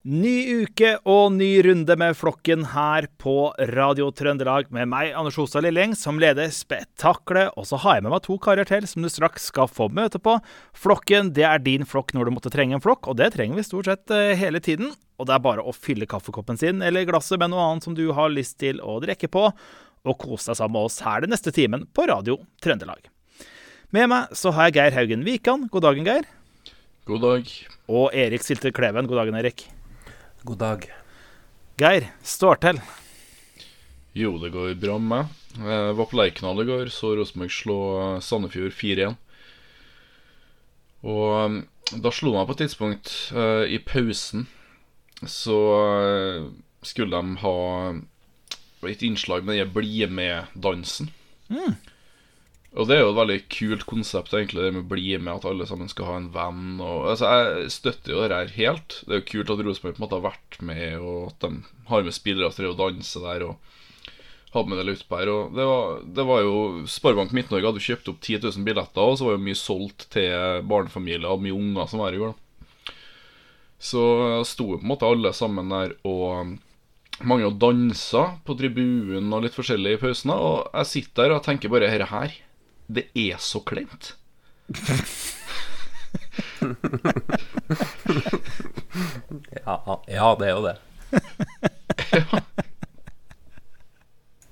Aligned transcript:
Ny 0.00 0.62
uke 0.64 0.94
og 1.04 1.34
ny 1.34 1.58
runde 1.60 1.92
med 2.00 2.14
flokken 2.16 2.62
her 2.72 3.04
på 3.20 3.50
Radio 3.68 4.06
Trøndelag 4.16 4.70
med 4.72 4.88
meg, 4.88 5.10
Anders 5.12 5.36
Ostad 5.36 5.66
Lilleng, 5.66 5.92
som 5.92 6.16
leder 6.16 6.48
spetakkelet. 6.48 7.50
Og 7.60 7.66
så 7.68 7.76
har 7.82 7.98
jeg 7.98 8.06
med 8.06 8.14
meg 8.14 8.22
to 8.24 8.38
karer 8.40 8.64
til 8.64 8.86
som 8.88 9.04
du 9.04 9.10
straks 9.12 9.50
skal 9.50 9.66
få 9.68 9.90
møte 9.92 10.16
på. 10.16 10.38
Flokken 10.72 11.34
det 11.36 11.44
er 11.44 11.60
din 11.60 11.84
flokk 11.84 12.14
når 12.16 12.30
du 12.30 12.32
måtte 12.32 12.52
trenge 12.54 12.78
en 12.78 12.80
flokk, 12.80 13.10
og 13.12 13.18
det 13.20 13.28
trenger 13.34 13.60
vi 13.60 13.64
stort 13.66 13.90
sett 13.90 14.14
eh, 14.16 14.32
hele 14.40 14.62
tiden. 14.64 14.94
Og 15.20 15.28
det 15.28 15.34
er 15.34 15.42
bare 15.44 15.60
å 15.68 15.74
fylle 15.76 16.08
kaffekoppen 16.08 16.56
sin 16.56 16.80
eller 16.80 17.04
glasset 17.04 17.36
med 17.42 17.52
noe 17.52 17.66
annet 17.66 17.84
som 17.84 17.96
du 17.98 18.06
har 18.16 18.32
lyst 18.32 18.56
til 18.62 18.80
å 18.80 18.94
drikke 19.04 19.28
på, 19.28 19.42
og 19.52 20.16
kose 20.22 20.48
deg 20.48 20.62
sammen 20.62 20.78
med 20.78 20.88
oss 20.88 20.96
her 21.04 21.26
den 21.26 21.34
neste 21.34 21.52
timen 21.52 21.84
på 21.92 22.06
Radio 22.08 22.38
Trøndelag. 22.64 23.04
Med 23.92 24.08
meg 24.14 24.32
så 24.32 24.54
har 24.56 24.70
jeg 24.70 24.78
Geir 24.78 24.96
Haugen 24.96 25.28
Wikan. 25.28 25.68
God 25.68 25.84
dagen, 25.84 26.08
Geir. 26.08 26.24
God 27.04 27.26
dag. 27.26 27.52
Og 27.92 28.16
Erik 28.16 28.48
Silte 28.48 28.72
Kleven. 28.72 29.04
God 29.10 29.20
dagen, 29.20 29.36
Erik. 29.42 29.66
God 30.42 30.58
dag. 30.58 30.84
Geir, 31.76 32.06
står 32.24 32.60
til. 32.62 32.78
Jo, 34.16 34.38
det 34.40 34.52
går 34.54 34.72
bra 34.80 34.94
med 34.96 35.10
meg. 35.10 35.34
Jeg 35.60 35.96
var 35.98 36.08
på 36.08 36.16
Lerkendal 36.16 36.62
i 36.62 36.66
går, 36.68 36.92
så 36.94 37.10
Rosenborg 37.18 37.52
slå 37.52 37.80
Sandefjord 38.24 38.72
4-1. 38.72 39.18
Og 41.04 41.26
um, 41.44 41.58
da 41.92 42.12
slo 42.14 42.32
meg 42.32 42.48
på 42.48 42.56
et 42.56 42.62
tidspunkt 42.62 43.12
eh, 43.32 43.66
i 43.72 43.78
pausen 43.82 44.44
Så 45.24 45.56
eh, 45.80 46.48
skulle 46.86 47.16
de 47.16 47.40
ha 47.42 47.54
et 48.88 49.04
innslag 49.04 49.44
med 49.44 49.60
den 49.60 49.72
Bli 49.74 50.06
med-dansen. 50.08 51.10
Og 52.78 52.86
det 52.86 52.94
er 52.96 53.00
jo 53.02 53.10
et 53.10 53.18
veldig 53.18 53.38
kult 53.50 53.82
konsept, 53.90 54.34
egentlig, 54.36 54.62
det 54.62 54.74
med 54.76 54.84
å 54.84 54.90
bli 54.92 55.08
med, 55.18 55.32
at 55.32 55.46
alle 55.50 55.66
sammen 55.66 55.90
skal 55.90 56.06
ha 56.06 56.18
en 56.20 56.28
venn. 56.34 56.76
Og, 56.78 57.08
altså, 57.10 57.26
Jeg 57.30 57.72
støtter 57.74 58.14
jo 58.14 58.20
det 58.22 58.36
her 58.36 58.54
helt. 58.54 59.00
Det 59.06 59.16
er 59.16 59.22
jo 59.22 59.30
kult 59.32 59.50
at 59.50 59.64
Rosenborg 59.66 59.96
på 59.96 59.98
en 59.98 60.04
måte 60.06 60.20
har 60.20 60.28
vært 60.28 60.60
med, 60.62 61.00
og 61.02 61.32
at 61.32 61.46
de 61.46 61.82
har 61.90 62.06
med 62.06 62.14
spillere 62.14 62.52
som 62.52 62.62
driver 62.62 62.76
og 62.76 62.82
danser 62.84 63.26
der. 63.26 63.46
og 63.48 63.78
hadde 64.54 64.70
med 64.70 64.80
det 64.80 64.86
litt 64.88 65.02
på 65.06 65.18
her 65.20 65.30
Og 65.30 65.52
det 65.54 65.66
var, 65.66 66.00
det 66.02 66.26
var 66.26 66.40
jo 66.42 66.54
Sparebank 66.90 67.34
Midt-Norge 67.36 67.68
hadde 67.68 67.82
jo 67.82 67.92
kjøpt 67.92 68.08
opp 68.10 68.18
10 68.18 68.40
000 68.48 68.66
billetter, 68.66 69.02
og 69.02 69.18
så 69.18 69.28
var 69.28 69.36
jo 69.36 69.44
mye 69.46 69.58
solgt 69.58 70.08
til 70.14 70.64
barnefamilier 70.70 71.28
og 71.30 71.44
mye 71.44 71.54
unger 71.56 71.90
som 71.90 72.02
var 72.02 72.10
her 72.10 72.18
i 72.18 72.22
går. 72.24 72.34
da 72.34 72.96
Så 73.90 74.02
sto 74.48 74.72
på 74.74 74.82
en 74.82 74.90
måte 74.90 75.08
alle 75.08 75.32
sammen 75.36 75.70
der 75.70 75.94
og 76.08 76.56
mange 77.20 77.46
og 77.46 77.58
dansa 77.60 78.24
på 78.46 78.56
tribunen 78.56 79.32
og 79.32 79.44
litt 79.44 79.56
forskjellig 79.56 79.96
i 79.96 80.00
pausene. 80.00 80.34
Og 80.34 80.70
jeg 80.72 80.90
sitter 80.94 81.28
der 81.28 81.36
og 81.36 81.44
tenker 81.46 81.72
bare 81.72 81.90
Dette 81.90 82.10
her, 82.10 82.34
det 82.90 83.06
er 83.14 83.38
så 83.42 83.62
kleint. 83.66 84.14
Ja, 89.64 90.02
ja, 90.06 90.36
det 90.38 90.48
er 90.48 90.54
jo 90.54 90.64
det. 90.64 90.76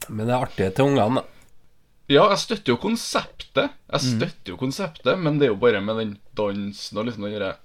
Men 0.09 0.27
det 0.27 0.33
er 0.33 0.39
artig 0.39 0.69
til 0.77 0.91
ungene, 0.93 1.21
da. 1.21 1.25
Ja, 2.09 2.23
jeg 2.33 2.41
støtter 2.41 2.73
jo 2.73 2.79
konseptet, 2.81 3.75
Jeg 3.93 4.01
støtter 4.01 4.55
jo 4.55 4.57
konseptet 4.57 5.19
men 5.21 5.37
det 5.37 5.45
er 5.49 5.53
jo 5.53 5.59
bare 5.61 5.83
med 5.85 5.99
den 6.01 6.15
dansen 6.39 6.97
og 6.97 7.05
liksom 7.05 7.27
den 7.27 7.35
derre 7.37 7.57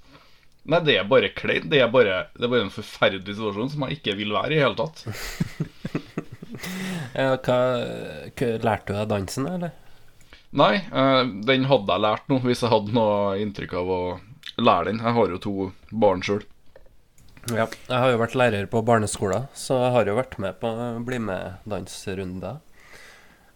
Nei, 0.63 0.79
det 0.87 0.93
er 0.95 1.07
bare 1.07 1.27
kleint. 1.35 1.65
Det, 1.67 1.75
det 1.75 1.81
er 1.83 1.91
bare 2.51 2.61
en 2.63 2.71
forferdelig 2.71 3.35
situasjon 3.35 3.71
som 3.73 3.81
jeg 3.83 3.97
ikke 3.97 4.13
vil 4.15 4.31
være 4.31 4.55
i 4.55 4.61
hele 4.63 4.77
tatt. 4.79 5.03
Ja, 7.17 7.33
hva, 7.33 7.57
hva, 8.37 8.47
lærte 8.61 8.93
du 8.93 8.95
deg 8.95 9.07
dansen, 9.09 9.47
eller? 9.49 9.73
Nei, 10.53 10.75
eh, 10.85 11.21
den 11.47 11.65
hadde 11.69 11.95
jeg 11.95 12.05
lært 12.05 12.27
nå, 12.29 12.39
hvis 12.43 12.61
jeg 12.61 12.71
hadde 12.73 12.93
noe 12.93 13.37
inntrykk 13.41 13.73
av 13.79 13.89
å 13.89 14.01
lære 14.61 14.91
den. 14.91 14.99
Jeg 15.01 15.17
har 15.17 15.31
jo 15.33 15.39
to 15.41 15.53
barn 15.89 16.21
sjøl. 16.25 16.43
Ja. 17.51 17.65
Jeg 17.89 17.99
har 17.99 18.11
jo 18.13 18.19
vært 18.21 18.37
lærer 18.39 18.67
på 18.71 18.83
barneskolen, 18.85 19.49
så 19.57 19.81
jeg 19.81 19.95
har 19.97 20.07
jo 20.07 20.15
vært 20.15 20.37
med 20.39 20.59
på 20.61 20.69
Bli 21.07 21.19
med-dansrunder. 21.19 22.61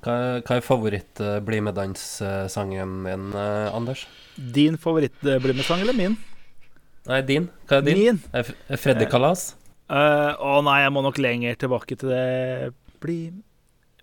Hva, 0.03 0.15
hva 0.45 0.57
er 0.57 0.65
favoritt-bli 0.65 1.61
med-dans-sangen 1.67 2.97
din, 3.05 3.29
eh, 3.33 3.69
Anders? 3.73 4.05
Din 4.35 4.77
favoritt-blimesang 4.81 5.85
eller 5.85 5.95
min? 5.97 6.17
Nei, 7.07 7.21
din. 7.25 7.47
Hva 7.69 7.79
er 7.79 7.87
din? 7.87 8.01
Min? 8.01 8.19
Er 8.33 8.81
Freddy 8.81 9.07
Kalas? 9.09 9.51
Uh, 9.87 10.35
å 10.43 10.59
nei, 10.67 10.81
jeg 10.83 10.91
må 10.91 11.01
nok 11.05 11.19
lenger 11.23 11.55
tilbake 11.61 11.95
til 11.95 12.11
det 12.11 12.73
Bli, 12.99 13.29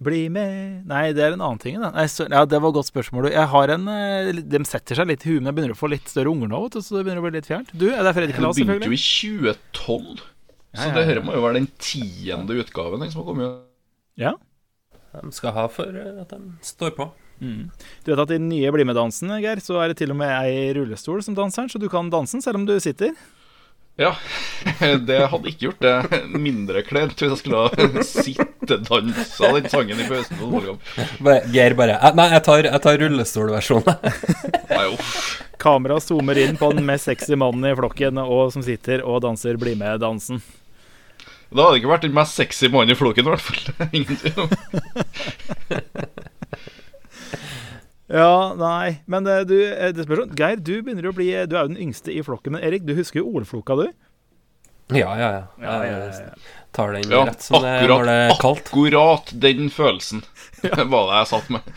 bli 0.03 0.25
med 0.32 0.87
Nei, 0.91 1.05
det 1.15 1.22
er 1.22 1.37
en 1.37 1.43
annen 1.44 1.60
ting. 1.62 1.77
Da. 1.78 1.93
Nei, 1.94 2.06
så, 2.10 2.27
ja, 2.27 2.43
det 2.49 2.59
var 2.62 2.72
et 2.72 2.78
godt 2.81 2.91
spørsmål. 2.91 3.28
Jeg 3.32 3.50
har 3.53 3.72
en 3.77 3.91
eh, 3.93 4.41
De 4.43 4.62
setter 4.66 4.99
seg 4.99 5.10
litt 5.10 5.27
i 5.27 5.34
huet, 5.34 5.43
men 5.43 5.53
jeg 5.53 5.59
begynner 5.59 5.77
å 5.77 5.78
få 5.78 5.91
litt 5.93 6.10
større 6.10 6.32
unger 6.32 6.50
nå, 6.50 6.62
vet 6.66 6.78
du, 6.78 6.81
så 6.84 6.99
det 6.99 7.05
begynner 7.06 7.22
å 7.22 7.27
bli 7.28 7.37
litt 7.37 7.50
fjernt. 7.50 7.71
Du, 7.75 7.87
er 7.93 8.03
det 8.03 8.15
Fredrik 8.16 8.38
selvfølgelig. 8.38 8.56
Det 8.59 8.71
begynte 8.72 8.91
jo 8.91 8.99
i 8.99 9.53
2012. 9.54 10.25
Ja, 10.75 10.81
Så 10.81 10.88
ja, 10.88 10.94
det 10.97 11.04
ja. 11.04 11.09
her 11.12 11.22
må 11.22 11.37
jo 11.37 11.44
være 11.44 11.60
den 11.60 11.71
tiende 11.78 12.59
utgaven 12.59 13.06
som 13.06 13.22
har 13.22 13.28
kommet. 13.28 13.60
Ja. 14.19 14.34
De 15.15 15.31
skal 15.37 15.54
ha 15.54 15.69
for 15.71 16.00
eh, 16.00 16.19
at 16.25 16.34
de 16.34 16.41
står 16.66 16.97
på. 16.99 17.09
Mm. 17.43 17.71
Du 18.04 18.10
vet 18.12 18.22
at 18.22 18.31
i 18.31 18.38
den 18.38 18.50
nye 18.50 18.71
Bli 18.75 18.87
med-dansen, 18.87 19.31
Geir, 19.43 19.62
så 19.62 19.78
er 19.83 19.91
det 19.91 19.99
til 19.99 20.15
og 20.15 20.19
med 20.21 20.31
ei 20.31 20.69
rullestol 20.77 21.22
som 21.22 21.34
danser 21.38 21.66
så 21.71 21.81
du 21.83 21.88
kan 21.91 22.10
danse 22.10 22.38
selv 22.43 22.60
om 22.60 22.66
du 22.66 22.75
sitter. 22.83 23.15
Ja, 23.97 24.16
det 25.06 25.19
hadde 25.31 25.47
ikke 25.53 25.69
gjort 25.69 25.84
det 25.84 26.19
mindre 26.34 26.81
kleint 26.82 27.15
hvis 27.15 27.31
jeg 27.31 27.38
skulle 27.44 27.60
ha 27.62 28.00
sittedansa 28.03 29.53
den 29.55 29.69
sangen 29.71 30.00
i 30.03 30.06
pausen. 30.09 30.41
på. 30.41 30.75
Bare- 31.22 31.44
Geir 31.55 31.77
bare 31.78 31.94
eh, 32.00 32.16
Nei, 32.19 32.27
jeg 32.33 32.43
tar, 32.49 32.66
jeg 32.66 32.83
tar 32.83 32.99
rullestolversjonen. 33.04 33.94
Kamera 35.62 36.00
zoomer 36.03 36.41
inn 36.43 36.59
på 36.59 36.72
den 36.75 36.83
mest 36.88 37.06
sexy 37.06 37.38
mannen 37.38 37.71
i 37.71 37.77
flokken 37.78 38.19
og 38.25 38.50
som 38.56 38.66
sitter 38.66 39.04
og 39.06 39.22
danser 39.25 39.56
Bli 39.62 39.77
med-dansen. 39.78 40.43
Da 41.54 41.62
hadde 41.69 41.77
det 41.77 41.84
ikke 41.84 41.93
vært 41.94 42.06
den 42.09 42.16
mest 42.19 42.34
sexy 42.34 42.66
mannen 42.75 42.91
i 42.91 42.99
flokken, 42.99 43.28
i 43.28 43.31
hvert 43.31 43.47
fall. 43.47 43.62
Ingen 44.00 44.19
tvil 44.19 44.43
om. 44.43 44.50
Ja, 48.15 48.55
nei, 48.55 49.01
men 49.11 49.27
eh, 49.27 49.41
du, 49.49 49.57
eh, 49.67 49.91
det 49.97 50.05
spørs 50.07 50.29
Geir, 50.39 50.61
du 50.63 50.77
begynner 50.87 51.09
å 51.11 51.15
bli 51.17 51.33
Du 51.51 51.57
er 51.57 51.65
jo 51.65 51.71
den 51.73 51.81
yngste 51.89 52.13
i 52.15 52.21
flokken, 52.23 52.55
men 52.55 52.63
Erik, 52.63 52.85
du 52.87 52.93
husker 52.95 53.23
jo 53.23 53.33
OL-floka, 53.33 53.75
du? 53.81 53.89
Ja, 54.95 55.15
ja, 55.19 55.29
ja. 55.33 55.43
Ja, 55.59 55.75
ja, 55.83 55.85
ja, 55.89 55.99
ja. 56.13 56.31
Jeg 56.31 56.77
tar 56.77 56.93
den 56.95 57.11
Ja, 57.11 57.25
rett 57.27 57.43
som 57.43 57.63
det 57.65 57.73
er 57.73 57.89
når 57.91 58.07
det 58.07 58.15
er 58.15 58.33
akkurat, 58.35 58.41
kaldt. 58.45 58.71
akkurat 58.71 59.33
den 59.43 59.71
følelsen 59.73 60.23
var 60.93 61.09
det 61.11 61.21
jeg 61.23 61.31
satt 61.33 61.51
med. 61.57 61.73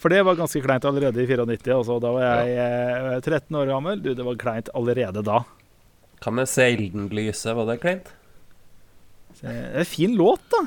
For 0.00 0.12
det 0.12 0.22
var 0.28 0.38
ganske 0.38 0.60
kleint 0.64 0.84
allerede 0.88 1.22
i 1.22 1.26
94, 1.28 1.72
Også. 1.76 1.98
da 2.04 2.10
var 2.14 2.24
jeg 2.26 2.56
ja. 2.56 3.20
13 3.24 3.56
år 3.58 3.70
gammel. 3.70 4.02
Du, 4.04 4.10
det 4.14 4.26
var 4.26 4.36
kleint 4.40 4.68
allerede 4.76 5.22
da. 5.26 5.40
Hva 6.22 6.32
med 6.36 6.48
Seildenlyset, 6.50 7.52
var 7.56 7.68
det 7.70 7.78
kleint? 7.82 8.10
Det 9.40 9.52
er 9.52 9.80
en 9.82 9.88
fin 9.88 10.14
låt, 10.16 10.44
da. 10.52 10.62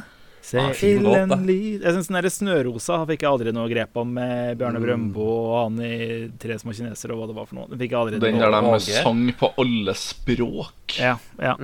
Ja, 0.56 0.66
ah, 0.70 0.82
ilden 0.86 1.46
lyd 1.46 1.84
Jeg 1.84 1.94
syns 1.96 2.10
den 2.10 2.18
derre 2.18 2.32
Snørosa 2.34 3.02
fikk 3.10 3.26
jeg 3.26 3.30
aldri 3.30 3.54
noe 3.56 3.70
grep 3.72 4.00
om 4.02 4.16
med 4.18 4.58
Bjarne 4.60 4.80
Mm. 4.80 4.86
Brøndbo 4.88 5.28
og 5.28 5.56
han 5.60 5.80
i 5.84 5.94
Tre 6.42 6.58
små 6.62 6.74
kinesere 6.74 7.14
og 7.14 7.22
hva 7.22 7.28
det 7.30 7.38
var 7.38 7.48
for 7.50 7.60
noe. 7.60 7.70
Den 7.70 7.82
fikk 7.82 7.94
jeg 7.94 8.00
aldri 8.00 8.20
Den 8.24 8.40
der 8.42 8.58
de 8.58 8.80
sang 8.98 9.24
på 9.40 9.52
alle 9.62 9.96
språk. 10.00 10.98
Ja, 10.98 11.18
ja. 11.38 11.56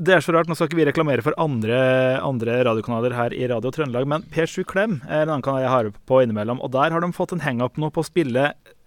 Det 0.00 0.14
er 0.14 0.22
så 0.24 0.32
rart, 0.32 0.48
Nå 0.48 0.56
skal 0.56 0.70
ikke 0.70 0.78
vi 0.78 0.86
reklamere 0.88 1.22
for 1.24 1.36
andre, 1.40 1.76
andre 2.24 2.56
radiokanaler 2.64 3.12
her 3.16 3.34
i 3.36 3.44
Radio 3.50 3.72
Trøndelag, 3.74 4.06
men 4.08 4.22
P7 4.32 4.64
Klem 4.70 5.00
er 5.04 5.26
en 5.26 5.34
annen 5.34 5.44
kanal 5.44 5.60
jeg 5.60 5.72
har 5.72 5.90
på 6.08 6.22
innimellom. 6.24 6.62
Og 6.64 6.72
der 6.72 6.94
har 6.94 7.04
de 7.04 7.10
fått 7.12 7.34
en 7.36 7.44
hang-up 7.44 7.76
nå 7.76 7.90
på 7.92 8.00
å 8.00 8.06
spille 8.08 8.46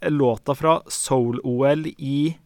låta 0.09 0.56
fra 0.58 0.80
Soul-OL 0.90 1.86
i 1.98 2.38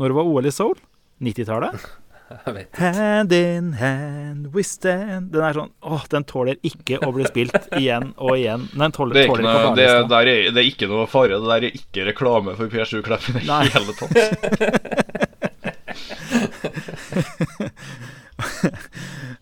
Når 0.00 0.10
det 0.12 0.18
var 0.18 0.32
OL 0.32 0.50
i 0.50 0.54
Soul? 0.54 0.74
90-tallet? 1.22 1.86
Hand 2.26 3.30
in 3.32 3.72
hand 3.78 4.48
we 4.54 4.62
stand 4.66 5.30
Den 5.30 5.44
er 5.46 5.54
sånn 5.54 5.68
Åh, 5.86 6.02
den 6.10 6.24
tåler 6.26 6.56
ikke 6.66 6.98
å 7.06 7.12
bli 7.14 7.22
spilt 7.28 7.68
igjen 7.78 8.08
og 8.16 8.34
igjen. 8.34 8.64
Den 8.74 8.90
tåler, 8.96 9.14
Det 9.14 9.20
er, 9.22 9.26
ikke 9.30 9.36
tåler 9.36 9.46
noe, 9.46 9.62
ikke 9.62 9.78
det, 9.78 9.86
er, 10.18 10.50
det 10.50 10.58
er 10.62 10.66
ikke 10.72 10.88
noe 10.90 11.06
fare. 11.10 11.38
Det 11.38 11.46
der 11.52 11.62
er 11.68 11.72
ikke 11.78 12.06
reklame 12.10 12.50
for 12.58 12.66
P7 12.72 12.98
Klepp 13.06 13.24
i 13.30 13.32
det 13.38 13.44
Nei. 13.46 13.64
hele 13.70 13.92
tatt. 14.00 14.14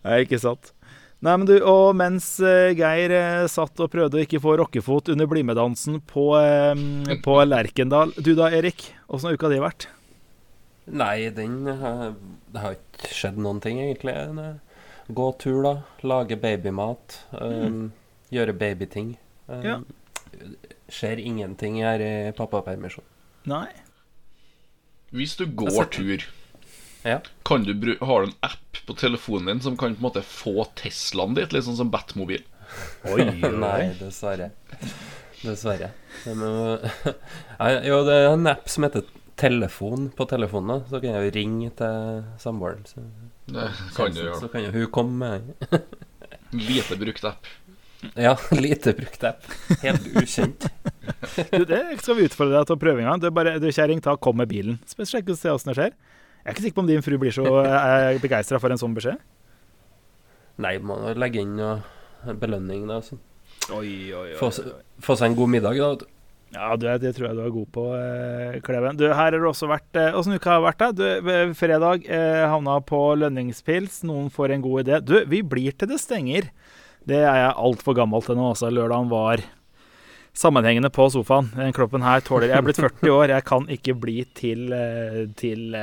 Nei, 0.04 0.16
ikke 0.26 0.38
sant. 0.42 0.64
Nei, 1.24 1.34
men 1.40 1.46
du, 1.48 1.54
og 1.64 1.94
mens 1.96 2.26
eh, 2.44 2.74
Geir 2.76 3.08
eh, 3.16 3.46
satt 3.48 3.80
og 3.80 3.88
prøvde 3.92 4.18
å 4.18 4.20
ikke 4.26 4.42
få 4.44 4.58
rockefot 4.60 5.08
under 5.14 5.26
BlimE-dansen 5.30 6.00
på, 6.04 6.24
eh, 6.36 6.74
på 7.24 7.32
Lerkendal 7.48 8.12
Du 8.20 8.34
da, 8.36 8.50
Erik? 8.52 8.92
Åssen 9.08 9.28
har 9.30 9.34
uka 9.38 9.48
di 9.48 9.56
vært? 9.62 9.88
Nei, 10.86 11.30
den 11.32 11.64
Det 11.64 12.60
har 12.60 12.74
ikke 12.76 13.08
skjedd 13.14 13.38
noen 13.40 13.60
ting, 13.64 13.78
egentlig. 13.80 14.14
Gå 15.08 15.26
tur, 15.40 15.62
da. 15.64 15.74
Lage 16.04 16.36
babymat. 16.40 17.18
Um, 17.40 17.92
Gjøre 18.32 18.52
babyting. 18.58 19.16
Um, 19.48 19.62
Ja. 19.64 19.78
Skjer 20.90 21.20
ingenting 21.22 21.78
her 21.82 22.00
i 22.02 22.32
pappapermisjon. 22.36 23.04
Nei. 23.48 23.68
Hvis 25.14 25.36
du 25.38 25.46
går 25.46 25.86
tur, 25.94 26.24
Ja. 27.04 27.20
kan 27.44 27.62
du 27.64 27.72
bru 27.74 27.94
har 28.00 28.24
du 28.24 28.26
en 28.32 28.36
app 28.42 28.80
på 28.86 28.96
telefonen 28.96 29.46
din 29.46 29.60
som 29.60 29.76
kan 29.76 29.94
på 29.94 30.00
en 30.00 30.06
måte 30.10 30.22
få 30.24 30.64
Teslaen 30.74 31.34
ditt, 31.36 31.52
litt 31.52 31.64
sånn 31.64 31.76
som 31.76 31.90
Batmobil? 31.90 32.42
Nei, 33.04 33.92
dessverre. 34.00 34.50
Dessverre. 35.42 35.90
Det 36.24 36.34
må, 36.36 36.80
jo, 37.88 38.00
det 38.08 38.14
er 38.16 38.32
en 38.32 38.46
app 38.50 38.68
som 38.72 38.84
heter 38.88 39.04
telefon 39.40 40.08
på 40.14 40.26
telefonen, 40.30 40.70
da, 40.70 40.88
så 40.90 41.00
kan 41.02 41.14
jeg 41.16 41.26
jo 41.28 41.34
ringe 41.34 41.70
til 41.78 42.22
samboeren. 42.42 42.84
Så, 42.86 43.02
Det 43.50 43.68
kan 43.96 44.14
du 44.14 44.22
gjøre. 44.22 44.38
så 44.40 44.48
kan 44.52 44.64
jo 44.66 44.72
hun 44.74 44.90
komme 44.94 45.28
med 45.34 45.80
Lite 46.54 46.96
brukt 47.00 47.24
app. 47.26 47.48
Ja, 48.14 48.36
lite 48.64 48.92
brukt 48.94 49.24
app. 49.24 49.46
Helt 49.82 50.06
ukjent. 50.14 50.66
Du, 51.50 51.64
det 51.66 51.82
skal 52.02 52.18
vi 52.18 52.28
utfordre 52.28 52.60
deg 52.60 52.68
til 52.68 52.76
å 52.76 52.80
prøve 52.80 53.02
en 53.02 53.08
gang. 53.10 53.22
Du, 53.22 53.30
bare, 53.34 53.56
du 53.58 53.66
kjerring, 53.72 54.02
ta 54.04 54.14
kom 54.16 54.38
med 54.38 54.50
bilen. 54.52 54.78
Sjekk 54.86 55.32
og 55.32 55.40
se 55.40 55.50
åssen 55.50 55.72
det 55.72 55.78
skjer. 55.80 55.94
Jeg 56.44 56.50
er 56.50 56.54
ikke 56.54 56.64
sikker 56.66 56.76
på 56.76 56.84
om 56.84 56.90
din 56.90 57.02
fru 57.04 57.16
blir 57.18 57.32
så 57.32 57.44
uh, 57.48 58.12
begeistra 58.20 58.60
for 58.60 58.70
en 58.70 58.80
sånn 58.80 58.94
beskjed. 58.94 59.18
Nei, 60.62 60.76
må 60.78 60.98
jo 61.00 61.14
legge 61.18 61.40
inn 61.42 61.56
noe 61.58 62.34
belønning, 62.38 62.84
da. 62.90 63.00
Så. 63.02 63.16
Oi, 63.74 64.12
oi, 64.14 64.26
Få, 64.38 64.50
få 65.02 65.16
seg 65.18 65.32
en 65.32 65.38
god 65.38 65.54
middag, 65.56 65.80
da. 65.80 66.10
Ja, 66.54 66.76
du, 66.78 66.86
det 67.02 67.14
tror 67.16 67.28
jeg 67.28 67.36
du 67.38 67.42
er 67.42 67.54
god 67.54 67.70
på, 67.74 67.84
eh, 67.98 68.60
Kleven. 68.64 68.98
Du, 68.98 69.08
her 69.08 69.16
har 69.16 69.34
du 69.34 69.48
også 69.48 69.66
vært 69.70 69.98
eh, 69.98 70.14
Åssen 70.14 70.36
uka 70.36 70.54
har 70.56 70.62
vært, 70.62 70.84
da? 70.84 70.92
Du, 70.94 71.30
eh, 71.32 71.50
fredag 71.58 72.06
eh, 72.06 72.44
havna 72.46 72.78
på 72.86 73.00
lønningspils. 73.18 74.04
Noen 74.06 74.30
får 74.32 74.54
en 74.54 74.64
god 74.64 74.84
idé. 74.84 75.00
Du, 75.02 75.16
vi 75.30 75.42
blir 75.42 75.74
til 75.74 75.90
det 75.90 75.98
stenger. 76.02 76.48
Det 77.04 77.20
er 77.24 77.40
jeg 77.42 77.58
altfor 77.66 77.98
gammel 77.98 78.22
til 78.24 78.38
nå. 78.38 78.52
Altså, 78.54 78.70
lørdagen 78.70 79.10
var 79.10 79.42
sammenhengende 80.34 80.90
på 80.94 81.08
sofaen. 81.14 81.50
Den 81.54 81.74
kroppen 81.74 82.02
her 82.02 82.22
tåler 82.26 82.48
Jeg 82.50 82.58
er 82.58 82.66
blitt 82.66 82.80
40 82.82 83.12
år. 83.14 83.34
Jeg 83.34 83.46
kan 83.50 83.68
ikke 83.70 83.94
bli 84.02 84.16
til, 84.34 84.72
til, 85.38 85.76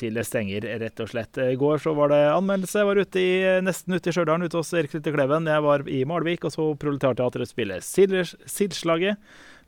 til 0.00 0.16
det 0.16 0.24
stenger, 0.24 0.64
rett 0.80 1.02
og 1.04 1.10
slett. 1.12 1.40
I 1.44 1.58
går 1.60 1.82
så 1.82 1.92
var 1.96 2.12
det 2.12 2.22
anmeldelse. 2.30 2.80
Jeg 2.80 2.88
var 2.88 3.02
ute 3.04 3.20
i, 3.20 3.34
nesten 3.64 3.96
ute 3.96 4.12
i 4.12 4.16
Stjørdal, 4.16 4.46
ute 4.48 4.60
hos 4.60 4.72
Erik 4.76 4.96
Lytte 4.96 5.12
Kleven. 5.12 5.50
Jeg 5.52 5.66
var 5.66 5.84
i 5.92 6.00
Malvik 6.08 6.48
og 6.48 6.54
så 6.56 6.70
Proletarteatret 6.80 7.52
spille 7.52 7.80
Silslaget. 7.84 9.20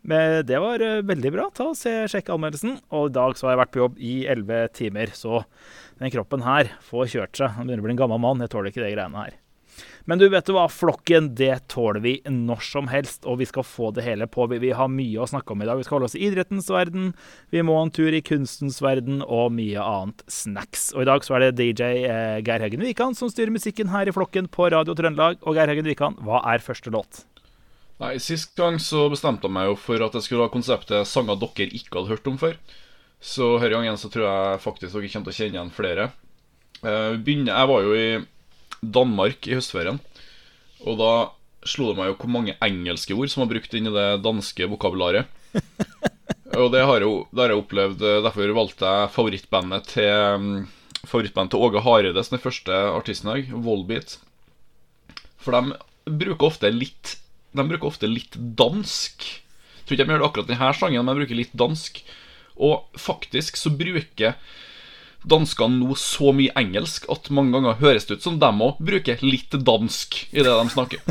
Men 0.02 0.40
det 0.46 0.58
var 0.62 0.82
eh, 0.82 1.02
veldig 1.06 1.32
bra. 1.34 1.46
Ta 1.54 1.68
og 1.70 1.78
se, 1.78 1.94
Sjekk 2.10 2.32
anmeldelsen. 2.34 2.80
Og 2.94 3.10
i 3.10 3.14
dag 3.14 3.38
så 3.38 3.48
har 3.48 3.56
jeg 3.56 3.62
vært 3.62 3.74
på 3.76 3.84
jobb 3.84 4.02
i 4.02 4.16
elleve 4.30 4.64
timer, 4.74 5.14
så 5.14 5.44
den 6.02 6.12
kroppen 6.14 6.42
her 6.46 6.74
får 6.88 7.14
kjørt 7.14 7.38
seg. 7.38 7.54
Han 7.58 7.68
begynner 7.68 7.84
å 7.84 7.88
bli 7.88 7.96
en 7.96 8.02
gammel 8.02 8.22
mann. 8.22 8.42
Jeg 8.42 8.52
tåler 8.54 8.72
ikke 8.72 8.82
de 8.82 8.94
greiene 8.96 9.24
her. 9.26 9.38
Men 10.04 10.18
du 10.18 10.26
vet 10.28 10.46
du 10.48 10.52
hva, 10.56 10.66
flokken, 10.70 11.30
det 11.38 11.68
tåler 11.72 12.02
vi 12.02 12.12
når 12.26 12.64
som 12.66 12.88
helst, 12.90 13.22
og 13.28 13.38
vi 13.40 13.46
skal 13.48 13.66
få 13.66 13.92
det 13.94 14.04
hele 14.06 14.26
på. 14.30 14.48
Vi, 14.50 14.72
har 14.74 14.90
mye 14.90 15.22
å 15.22 15.28
snakke 15.30 15.54
om 15.54 15.62
i 15.62 15.68
dag. 15.68 15.78
Vi 15.78 15.86
skal 15.86 15.98
holde 15.98 16.10
oss 16.10 16.18
i 16.18 16.24
idrettens 16.26 16.68
verden, 16.72 17.12
vi 17.54 17.62
må 17.66 17.78
en 17.78 17.92
tur 17.94 18.12
i 18.12 18.22
kunstens 18.24 18.82
verden, 18.82 19.22
og 19.22 19.54
mye 19.56 19.82
annet 19.82 20.24
snacks. 20.26 20.90
Og 20.96 21.06
i 21.06 21.10
dag 21.12 21.26
så 21.26 21.38
er 21.38 21.46
det 21.46 21.54
DJ 21.60 22.04
eh, 22.04 22.38
Geir 22.44 22.66
Haugen 22.66 22.84
Wikan 22.84 23.18
som 23.18 23.30
styrer 23.32 23.54
musikken 23.54 23.92
her 23.94 24.10
i 24.10 24.14
flokken 24.14 24.50
på 24.52 24.72
Radio 24.74 24.98
Trøndelag. 24.98 25.40
Og 25.46 25.58
Geir 25.58 25.70
Haugen 25.70 25.88
Wikan, 25.88 26.18
hva 26.26 26.42
er 26.52 26.64
første 26.64 26.92
låt? 26.92 27.24
Nei, 28.02 28.16
Sist 28.18 28.56
gang 28.58 28.80
så 28.82 29.04
bestemte 29.12 29.46
jeg 29.46 29.54
meg 29.54 29.68
jo 29.70 29.76
for 29.78 30.02
at 30.02 30.16
jeg 30.18 30.26
skulle 30.26 30.46
ha 30.48 30.50
konseptet 30.52 31.06
sanger 31.06 31.38
dere 31.38 31.68
ikke 31.70 32.00
hadde 32.00 32.10
hørt 32.10 32.26
om 32.30 32.38
før. 32.40 32.56
Så 33.22 33.52
denne 33.62 33.76
gangen 33.76 34.00
så 34.00 34.10
tror 34.10 34.26
jeg 34.26 34.62
faktisk 34.64 34.96
dere 34.96 35.10
kommer 35.12 35.28
til 35.28 35.34
å 35.34 35.38
kjenne 35.38 35.58
igjen 35.60 35.74
flere. 35.76 36.08
Eh, 36.82 37.20
jeg 37.22 37.68
var 37.70 37.84
jo 37.86 37.92
i 37.94 38.08
Danmark 38.82 39.46
i 39.46 39.54
høstferien, 39.54 40.00
og 40.82 40.98
da 40.98 41.12
slo 41.70 41.92
det 41.92 41.98
meg 42.00 42.08
jo 42.10 42.16
hvor 42.18 42.32
mange 42.34 42.56
engelske 42.66 43.14
ord 43.14 43.30
som 43.30 43.44
var 43.44 43.52
brukt 43.52 43.74
inn 43.78 43.86
i 43.86 43.94
det 43.94 44.08
danske 44.24 44.66
vokabularet. 44.72 45.30
Og 46.52 46.66
det 46.74 46.82
har, 46.84 47.00
jeg, 47.00 47.06
jo- 47.08 47.28
det 47.32 47.40
har 47.40 47.52
jeg 47.54 47.60
opplevd. 47.62 48.02
Derfor 48.26 48.50
valgte 48.52 48.84
jeg 48.90 49.10
favorittbandet 49.14 49.86
til 49.88 50.10
mm, 50.42 50.66
Favorittbandet 51.08 51.54
til 51.54 51.62
Åge 51.64 51.80
Hareide, 51.86 52.24
som 52.26 52.34
den 52.36 52.42
første 52.42 52.80
artisten 52.92 53.30
her, 53.32 53.46
Volbeat. 53.64 54.18
For 55.40 55.56
de 55.56 55.78
bruker 56.20 56.50
ofte 56.50 56.68
litt 56.74 57.14
De 57.52 57.68
bruker 57.68 57.90
ofte 57.90 58.10
litt 58.10 58.36
dansk. 58.58 59.28
Jeg 59.28 59.86
tror 59.86 59.96
ikke 59.96 60.04
de 60.04 60.14
gjør 60.14 60.22
det 60.22 60.28
akkurat 60.30 60.50
i 60.50 60.54
denne 60.54 60.74
sangen, 60.78 61.04
men 61.04 61.12
de 61.12 61.22
bruker 61.22 61.38
litt 61.38 61.56
dansk. 61.58 62.02
Og 62.62 63.00
faktisk 63.00 63.58
så 63.60 63.72
bruker 63.74 64.36
danskene 65.28 65.78
nå 65.78 65.94
så 65.98 66.32
mye 66.34 66.52
engelsk 66.58 67.06
at 67.12 67.30
mange 67.34 67.54
ganger 67.54 67.78
høres 67.82 68.08
det 68.08 68.18
ut 68.18 68.24
som 68.26 68.38
de 68.42 68.50
òg 68.66 68.80
bruker 68.82 69.22
litt 69.22 69.54
dansk 69.54 70.18
i 70.32 70.42
det 70.42 70.50
de 70.50 70.76
snakker. 70.76 71.04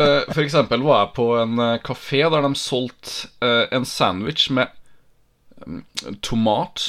Eh, 0.00 0.22
For 0.30 0.40
eksempel 0.44 0.84
var 0.84 1.00
jeg 1.00 1.08
på 1.16 1.24
en 1.40 1.58
eh, 1.60 1.78
kafé 1.84 2.20
der 2.32 2.44
de 2.44 2.50
solgte 2.56 3.26
eh, 3.44 3.66
en 3.74 3.84
sandwich 3.88 4.46
med 4.54 4.70
mm, 5.66 5.82
tomat, 6.24 6.84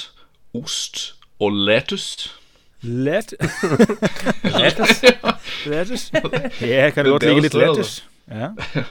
ost 0.55 1.01
og 1.41 1.55
letus. 1.67 2.29
Let... 2.83 3.33
Letus. 4.43 5.01
Letus. 5.65 6.05
Jeg 6.61 6.93
kan 6.95 7.09
godt 7.09 7.25
ligge 7.27 7.47
litt 7.47 7.57
letus. 7.57 7.97
Ja. 8.29 8.51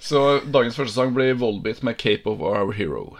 Så 0.00 0.40
dagens 0.50 0.76
første 0.78 0.94
sang 0.94 1.12
blir 1.14 1.36
Volbeat 1.38 1.82
med 1.86 1.98
'Cape 2.00 2.26
of 2.26 2.40
Our 2.40 2.72
Hero'. 2.74 3.16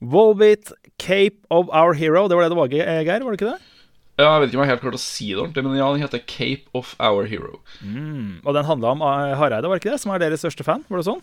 Volbeat, 0.00 0.72
Cape 0.98 1.40
of 1.50 1.68
Our 1.72 1.94
Hero. 1.94 2.28
Det 2.28 2.36
var 2.36 2.42
det 2.44 2.52
det 2.52 2.58
var, 2.58 2.68
Geir? 2.68 3.24
Var 3.24 3.32
det 3.32 3.40
ikke 3.40 3.52
det? 3.54 3.62
Ja, 4.16 4.32
Jeg 4.32 4.40
vet 4.40 4.48
ikke 4.52 4.58
om 4.60 4.64
jeg 4.64 4.70
helt 4.72 4.82
klarte 4.84 5.00
å 5.00 5.02
si 5.02 5.26
det 5.32 5.40
ordentlig, 5.42 5.64
men 5.64 5.76
ja, 5.76 5.88
den 5.92 6.00
heter 6.04 6.20
'Cape 6.24 6.64
of 6.74 6.94
Our 7.00 7.26
Hero'. 7.26 7.60
Og 8.44 8.54
den 8.54 8.64
handla 8.64 8.92
om 8.92 9.02
eh, 9.02 9.36
Hareide, 9.36 9.68
var 9.68 9.76
det 9.76 9.84
ikke 9.84 9.92
det? 9.96 10.00
Som 10.00 10.12
er 10.12 10.18
deres 10.18 10.40
største 10.40 10.64
fan? 10.64 10.84
Var 10.88 11.00
det 11.00 11.08
sånn? 11.08 11.22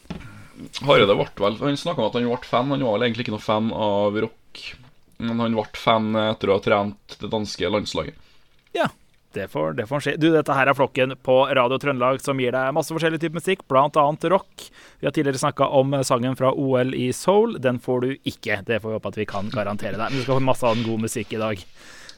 Hareide 0.86 1.16
ble 1.18 1.26
vel 1.38 1.58
Han 1.58 1.78
snakka 1.78 2.02
om 2.02 2.10
at 2.10 2.14
han 2.18 2.28
ble 2.30 2.38
fan. 2.46 2.70
Han 2.70 2.84
var 2.86 2.98
vel 2.98 3.08
egentlig 3.08 3.26
ikke 3.26 3.38
noe 3.38 3.42
fan 3.46 3.72
av 3.74 4.20
rock, 4.26 4.62
men 5.20 5.40
han 5.40 5.54
ble 5.58 5.66
fan 5.74 6.14
etter 6.16 6.50
å 6.50 6.58
ha 6.58 6.66
trent 6.66 7.18
det 7.22 7.30
danske 7.30 7.70
landslaget. 7.70 8.18
Ja. 8.74 8.90
Det 9.34 9.48
får, 9.50 9.74
det 9.80 9.88
får 9.90 10.04
skje. 10.06 10.12
Du, 10.22 10.28
dette 10.34 10.54
her 10.54 10.70
er 10.70 10.78
flokken 10.78 11.16
på 11.26 11.40
Radio 11.58 11.80
Trøndelag 11.82 12.22
som 12.22 12.38
gir 12.42 12.54
deg 12.54 12.76
masse 12.78 12.94
forskjellig 12.94 13.22
type 13.24 13.40
musikk, 13.40 13.66
annet 13.74 14.30
rock. 14.30 14.68
Vi 15.00 15.08
har 15.08 15.16
tidligere 15.16 15.42
snakka 15.42 15.72
om 15.74 15.98
sangen 16.06 16.38
fra 16.38 16.54
OL 16.54 16.94
i 16.94 17.10
Seoul. 17.14 17.58
Den 17.62 17.82
får 17.82 18.06
du 18.06 18.14
ikke. 18.30 18.62
Det 18.68 18.80
får 18.84 18.94
vi 18.94 19.00
håpe 19.00 19.14
at 19.14 19.18
vi 19.18 19.26
kan 19.26 19.50
garantere 19.50 19.98
deg. 19.98 20.12
Men 20.12 20.22
du 20.22 20.26
skal 20.26 20.38
få 20.38 20.46
masse 20.46 20.70
annen 20.70 20.86
god 20.86 21.06
musikk 21.08 21.34
i 21.34 21.42
dag. 21.42 21.66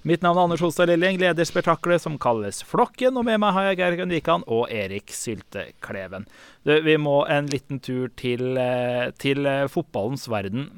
Mitt 0.06 0.22
navn 0.22 0.38
er 0.38 0.46
Anders 0.46 0.62
Holstad 0.62 0.92
Lilling, 0.92 1.18
leder 1.18 1.48
spetakkelet 1.50 2.04
som 2.04 2.20
kalles 2.22 2.60
Flokken. 2.68 3.16
Og 3.18 3.26
med 3.26 3.40
meg 3.42 3.56
har 3.56 3.72
jeg 3.72 3.80
Geir 3.80 3.96
Gundikan 4.04 4.46
og 4.46 4.68
Erik 4.70 5.10
Syltekleven. 5.10 6.28
Du, 6.62 6.76
vi 6.86 7.00
må 7.02 7.24
en 7.26 7.50
liten 7.50 7.80
tur 7.82 8.12
til, 8.14 8.52
eh, 8.62 9.10
til 9.18 9.50
eh, 9.50 9.66
fotballens 9.66 10.28
verden. 10.30 10.70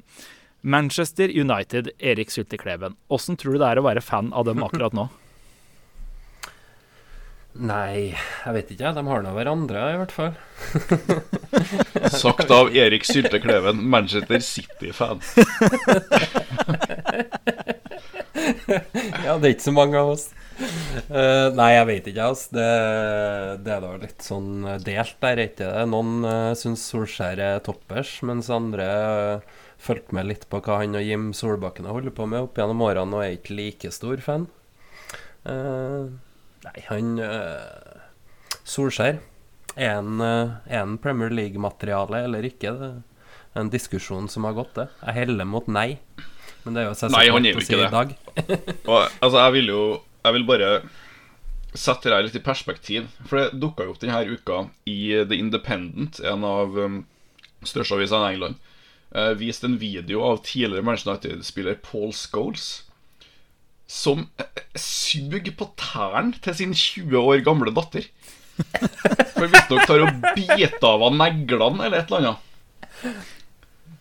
Manchester 0.63 1.27
United, 1.27 1.91
Erik 1.99 2.31
Syltekleven. 2.31 2.95
Åssen 3.11 3.35
tror 3.35 3.57
du 3.57 3.65
det 3.65 3.67
er 3.73 3.81
å 3.81 3.89
være 3.89 4.05
fan 4.05 4.31
av 4.31 4.47
dem 4.47 4.63
akkurat 4.63 4.95
nå? 4.95 5.09
Nei, 7.57 8.13
jeg 8.13 8.53
vet 8.53 8.71
ikke. 8.73 8.93
De 8.93 9.03
har 9.09 9.23
nå 9.25 9.33
hverandre, 9.33 9.83
i 9.93 9.99
hvert 9.99 10.13
fall. 10.13 10.33
Sagt 12.23 12.51
av 12.53 12.69
Erik 12.75 13.07
Syltekleven, 13.07 13.81
Manchester 13.81 14.43
City-fan. 14.43 15.23
Ja, 19.27 19.33
det 19.41 19.47
er 19.47 19.53
ikke 19.55 19.65
så 19.65 19.73
mange 19.75 19.97
av 19.99 20.09
oss. 20.13 20.27
Uh, 21.09 21.49
nei, 21.57 21.71
jeg 21.73 21.87
vet 21.89 22.05
ikke, 22.11 22.27
altså. 22.31 22.53
Det, 22.55 22.67
det 23.65 23.73
er 23.73 23.81
da 23.83 23.89
litt 23.99 24.23
sånn 24.23 24.51
delt 24.85 25.17
der, 25.23 25.33
er 25.33 25.41
ikke 25.49 25.65
det? 25.65 25.85
Noen 25.91 26.13
uh, 26.23 26.53
syns 26.57 26.85
Solskjær 26.87 27.41
er 27.43 27.63
toppers, 27.65 28.13
mens 28.27 28.51
andre 28.53 28.87
uh, 28.87 29.57
fulgte 29.83 30.15
med 30.15 30.29
litt 30.29 30.45
på 30.49 30.61
hva 30.63 30.79
han 30.81 30.95
og 30.97 31.05
Jim 31.05 31.31
Solbakken 31.35 31.89
har 31.89 31.97
holdt 31.97 32.15
på 32.15 32.29
med 32.29 32.47
opp 32.47 32.61
gjennom 32.61 32.85
årene, 32.87 33.19
og 33.19 33.25
er 33.25 33.35
ikke 33.35 33.57
like 33.57 33.91
stor 33.93 34.23
fan. 34.23 34.47
Eh, 35.47 36.07
nei, 36.65 36.77
han 36.89 37.17
uh, 37.21 38.07
Solskjær 38.67 39.19
er 39.77 39.99
en, 39.99 40.21
eh, 40.21 40.55
er 40.73 40.97
Premier 41.01 41.29
League-materiale 41.29 42.23
eller 42.25 42.45
ikke? 42.47 42.73
Det 42.73 42.89
er 43.53 43.61
en 43.61 43.69
diskusjon 43.73 44.29
som 44.29 44.47
har 44.47 44.57
gått, 44.57 44.73
det. 44.75 44.87
Jeg 45.05 45.19
heller 45.21 45.45
mot 45.45 45.67
nei. 45.69 45.99
Men 46.63 46.75
det 46.75 46.83
er 46.83 46.89
jo 46.89 47.09
Nei, 47.13 47.27
han 47.31 47.45
er 47.45 47.53
jo 47.53 47.61
å 47.61 47.65
si 47.65 47.75
det. 47.77 47.87
i 47.87 47.93
dag. 47.93 48.15
Og, 48.91 49.03
altså, 49.21 49.37
jeg 49.37 49.53
vil 49.55 49.69
jo 49.71 49.83
Jeg 50.25 50.35
vil 50.35 50.47
bare 50.49 50.71
sette 51.77 52.09
det 52.09 52.23
litt 52.25 52.39
i 52.39 52.43
perspektiv. 52.43 53.11
For 53.29 53.39
det 53.39 53.61
dukka 53.61 53.85
jo 53.85 53.93
opp 53.93 54.01
denne 54.01 54.23
uka 54.25 54.65
i 54.89 55.13
The 55.29 55.37
Independent, 55.37 56.19
en 56.25 56.43
av 56.47 56.75
um, 56.75 57.03
største 57.63 57.95
avisene 57.95 58.25
i 58.25 58.35
England. 58.35 58.57
Uh, 59.13 59.31
viste 59.39 59.69
en 59.69 59.77
video 59.79 60.25
av 60.25 60.41
tidligere 60.43 60.83
Manchester 60.83 61.13
United-spiller 61.13 61.77
Paul 61.85 62.11
Scholes. 62.17 62.67
Som 63.87 64.27
uh, 64.39 64.63
suger 64.75 65.53
på 65.57 65.69
tærne 65.79 66.35
til 66.43 66.57
sin 66.59 66.75
20 66.75 67.17
år 67.21 67.43
gamle 67.45 67.73
datter. 67.75 68.09
For 68.57 69.47
visstnok 69.47 69.85
tar 69.87 70.03
og 70.03 70.21
biter 70.35 70.87
av 70.89 71.07
av 71.07 71.15
neglene 71.15 71.87
eller 71.87 72.01
et 72.01 72.11
eller 72.11 72.31
annet. 72.33 73.25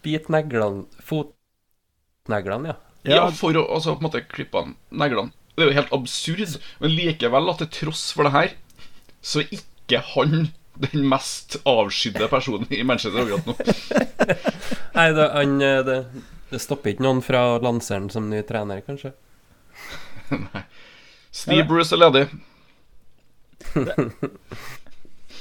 Bit 0.06 0.30
neglene 0.32 0.86
Fotneglene, 1.04 2.72
ja. 2.72 2.76
Ja, 3.06 3.26
for 3.30 3.54
å 3.54 3.62
altså, 3.70 3.94
på 3.94 4.02
en 4.02 4.08
måte 4.08 4.24
klippe 4.26 4.58
av 4.58 4.72
neglene. 4.90 5.30
Det 5.54 5.64
er 5.64 5.70
jo 5.70 5.78
helt 5.78 5.92
absurd. 5.94 6.56
Men 6.82 6.94
likevel, 6.96 7.50
at 7.52 7.60
til 7.62 7.72
tross 7.80 8.08
for 8.16 8.26
det 8.26 8.34
her, 8.34 8.54
så 9.24 9.44
er 9.44 9.60
ikke 9.60 10.02
han 10.14 10.48
den 10.76 11.06
mest 11.08 11.56
avskydde 11.64 12.26
personen 12.28 12.66
i 12.74 12.82
Manchester 12.84 13.22
akkurat 13.22 13.46
nå. 13.48 13.54
Nei, 14.96 15.06
det, 15.16 15.28
han, 15.32 15.54
eh, 15.64 15.78
det, 15.86 16.00
det 16.50 16.60
stopper 16.60 16.92
ikke 16.92 17.06
noen 17.06 17.22
fra 17.24 17.44
å 17.54 17.62
lansere 17.64 18.02
han 18.02 18.10
som 18.12 18.28
ny 18.32 18.42
trener, 18.48 18.82
kanskje. 18.84 19.14
Steve 21.36 21.66
Bruce 21.68 21.94
er 21.94 22.00
ledig. 22.00 22.24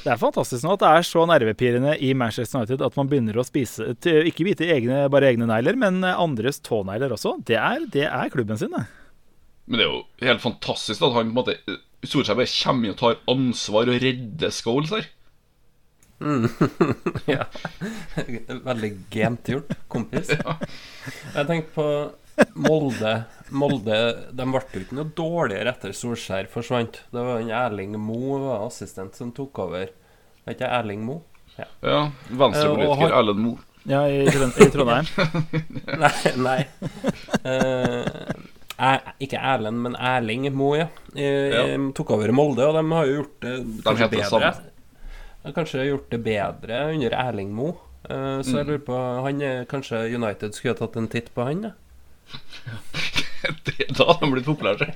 Det 0.05 0.11
er 0.13 0.19
fantastisk 0.21 0.65
nå 0.65 0.75
at 0.75 0.83
det 0.83 0.89
er 0.91 1.07
så 1.07 1.23
nervepirrende 1.29 1.95
i 2.03 2.11
Manchester 2.17 2.61
United 2.61 2.83
at 2.85 2.97
man 2.99 3.07
begynner 3.09 3.39
å 3.41 3.45
spise 3.47 3.95
Ikke 4.27 4.45
bite 4.45 4.67
egne, 4.69 5.05
bare 5.09 5.31
egne 5.31 5.47
negler, 5.49 5.79
men 5.81 6.03
andres 6.05 6.61
tånegler 6.65 7.15
også. 7.15 7.37
Det 7.47 7.57
er, 7.57 7.87
det 7.93 8.05
er 8.09 8.31
klubben 8.33 8.59
sin, 8.61 8.75
det. 8.75 8.85
Men 9.65 9.81
det 9.81 9.87
er 9.87 9.91
jo 9.91 10.03
helt 10.29 10.43
fantastisk 10.43 11.01
at 11.01 11.15
han 11.15 11.31
på 11.31 11.33
en 11.33 11.37
måte 11.39 11.57
Solskjær 12.05 12.37
bare 12.37 12.51
kommer 12.53 12.85
inn 12.85 12.93
og 12.93 12.99
tar 12.99 13.15
ansvar 13.31 13.89
og 13.89 14.03
redder 14.03 14.51
Scholes 14.53 14.93
her. 14.93 15.07
Ja. 17.27 17.47
Veldig 18.63 18.91
gent 19.11 19.49
gjort, 19.49 19.73
kompis. 19.91 20.29
Jeg 21.35 21.47
tenkte 21.49 21.73
på 21.73 21.87
Molde. 22.55 23.13
Molde 23.55 23.97
De 24.35 24.45
ble 24.49 24.61
jo 24.73 24.81
ikke 24.83 24.97
noe 24.97 25.11
dårligere 25.15 25.71
etter 25.75 25.93
Solskjær 25.95 26.49
forsvant. 26.51 27.01
Det 27.13 27.23
var 27.27 27.39
en 27.43 27.51
Erling 27.53 27.95
Moe 28.01 28.39
var 28.43 28.65
assistent 28.67 29.15
som 29.15 29.31
tok 29.35 29.59
over. 29.67 29.91
Vet 30.45 30.57
ikke 30.57 30.71
Erling 30.79 31.05
Moe? 31.07 31.21
Ja. 31.55 31.67
Ja, 31.85 32.01
Eh, 32.05 32.35
Venstrepolitiker 32.35 33.13
uh, 33.13 33.17
Erlend 33.21 33.39
Moe. 33.45 33.63
Ja, 33.85 34.01
i, 34.09 34.25
i 34.25 34.69
Trondheim. 34.73 35.05
Nei, 36.03 36.11
nei. 36.41 36.59
Uh, 37.45 38.33
er, 38.75 39.03
ikke 39.23 39.39
Erlend, 39.39 39.79
men 39.85 39.95
Erling 39.95 40.49
Moe, 40.57 40.79
ja. 40.81 40.87
I, 41.15 41.27
Ja. 41.53 41.61
eh, 41.69 41.85
Tok 41.95 42.11
over 42.17 42.33
Molde, 42.35 42.65
og 42.67 42.75
de 42.75 42.83
har 42.91 43.05
jo 43.07 43.19
gjort 43.21 43.37
det 43.45 43.55
de 43.85 43.95
heter 44.01 44.09
bedre. 44.17 44.29
samme. 44.33 44.51
De 45.45 45.51
har 45.51 45.55
kanskje 45.59 45.85
gjort 45.87 46.09
det 46.11 46.21
bedre 46.25 46.81
under 46.95 47.15
Erling 47.21 47.53
Moe. 47.55 47.77
Uh, 48.05 48.41
så 48.45 48.59
jeg 48.59 48.67
lurer 48.67 48.83
på 48.85 48.97
han 49.25 49.39
Kanskje 49.65 50.03
United 50.13 50.53
skulle 50.53 50.75
ha 50.75 50.77
tatt 50.83 50.97
en 50.99 51.07
titt 51.09 51.31
på 51.33 51.45
han? 51.47 51.63
da? 51.63 51.71
Det, 53.65 53.85
da 53.93 54.05
hadde 54.07 54.23
han 54.23 54.31
blitt 54.33 54.47
populær, 54.47 54.75
tror. 54.79 54.93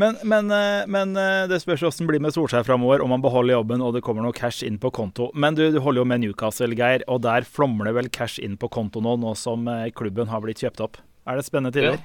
Men, 0.00 0.16
men, 0.24 0.50
eh, 0.54 0.86
men 0.90 1.12
eh, 1.18 1.44
det 1.50 1.58
spørs 1.62 1.80
hvordan 1.82 2.06
det 2.06 2.10
blir 2.12 2.22
med 2.24 2.32
Solskjær 2.34 2.64
framover, 2.66 3.02
om 3.04 3.10
han 3.14 3.22
beholder 3.22 3.54
jobben 3.58 3.82
og 3.84 3.94
det 3.96 4.02
kommer 4.06 4.22
noe 4.24 4.34
cash 4.34 4.62
inn 4.66 4.78
på 4.82 4.90
konto. 4.94 5.28
Men 5.34 5.54
du, 5.58 5.62
du 5.74 5.78
holder 5.82 6.00
jo 6.02 6.06
med 6.08 6.20
Newcastle, 6.24 6.74
Geir, 6.78 7.00
og 7.10 7.18
der 7.26 7.42
flommer 7.46 7.84
det 7.90 7.94
vel 7.98 8.08
cash 8.14 8.38
inn 8.42 8.56
på 8.58 8.68
konto 8.72 8.98
nå, 9.04 9.12
nå 9.20 9.34
som 9.38 9.68
eh, 9.70 9.90
klubben 9.94 10.30
har 10.32 10.40
blitt 10.44 10.62
kjøpt 10.62 10.80
opp. 10.86 10.94
Er 11.28 11.34
det 11.38 11.44
spennende 11.46 11.74
tider? 11.76 11.98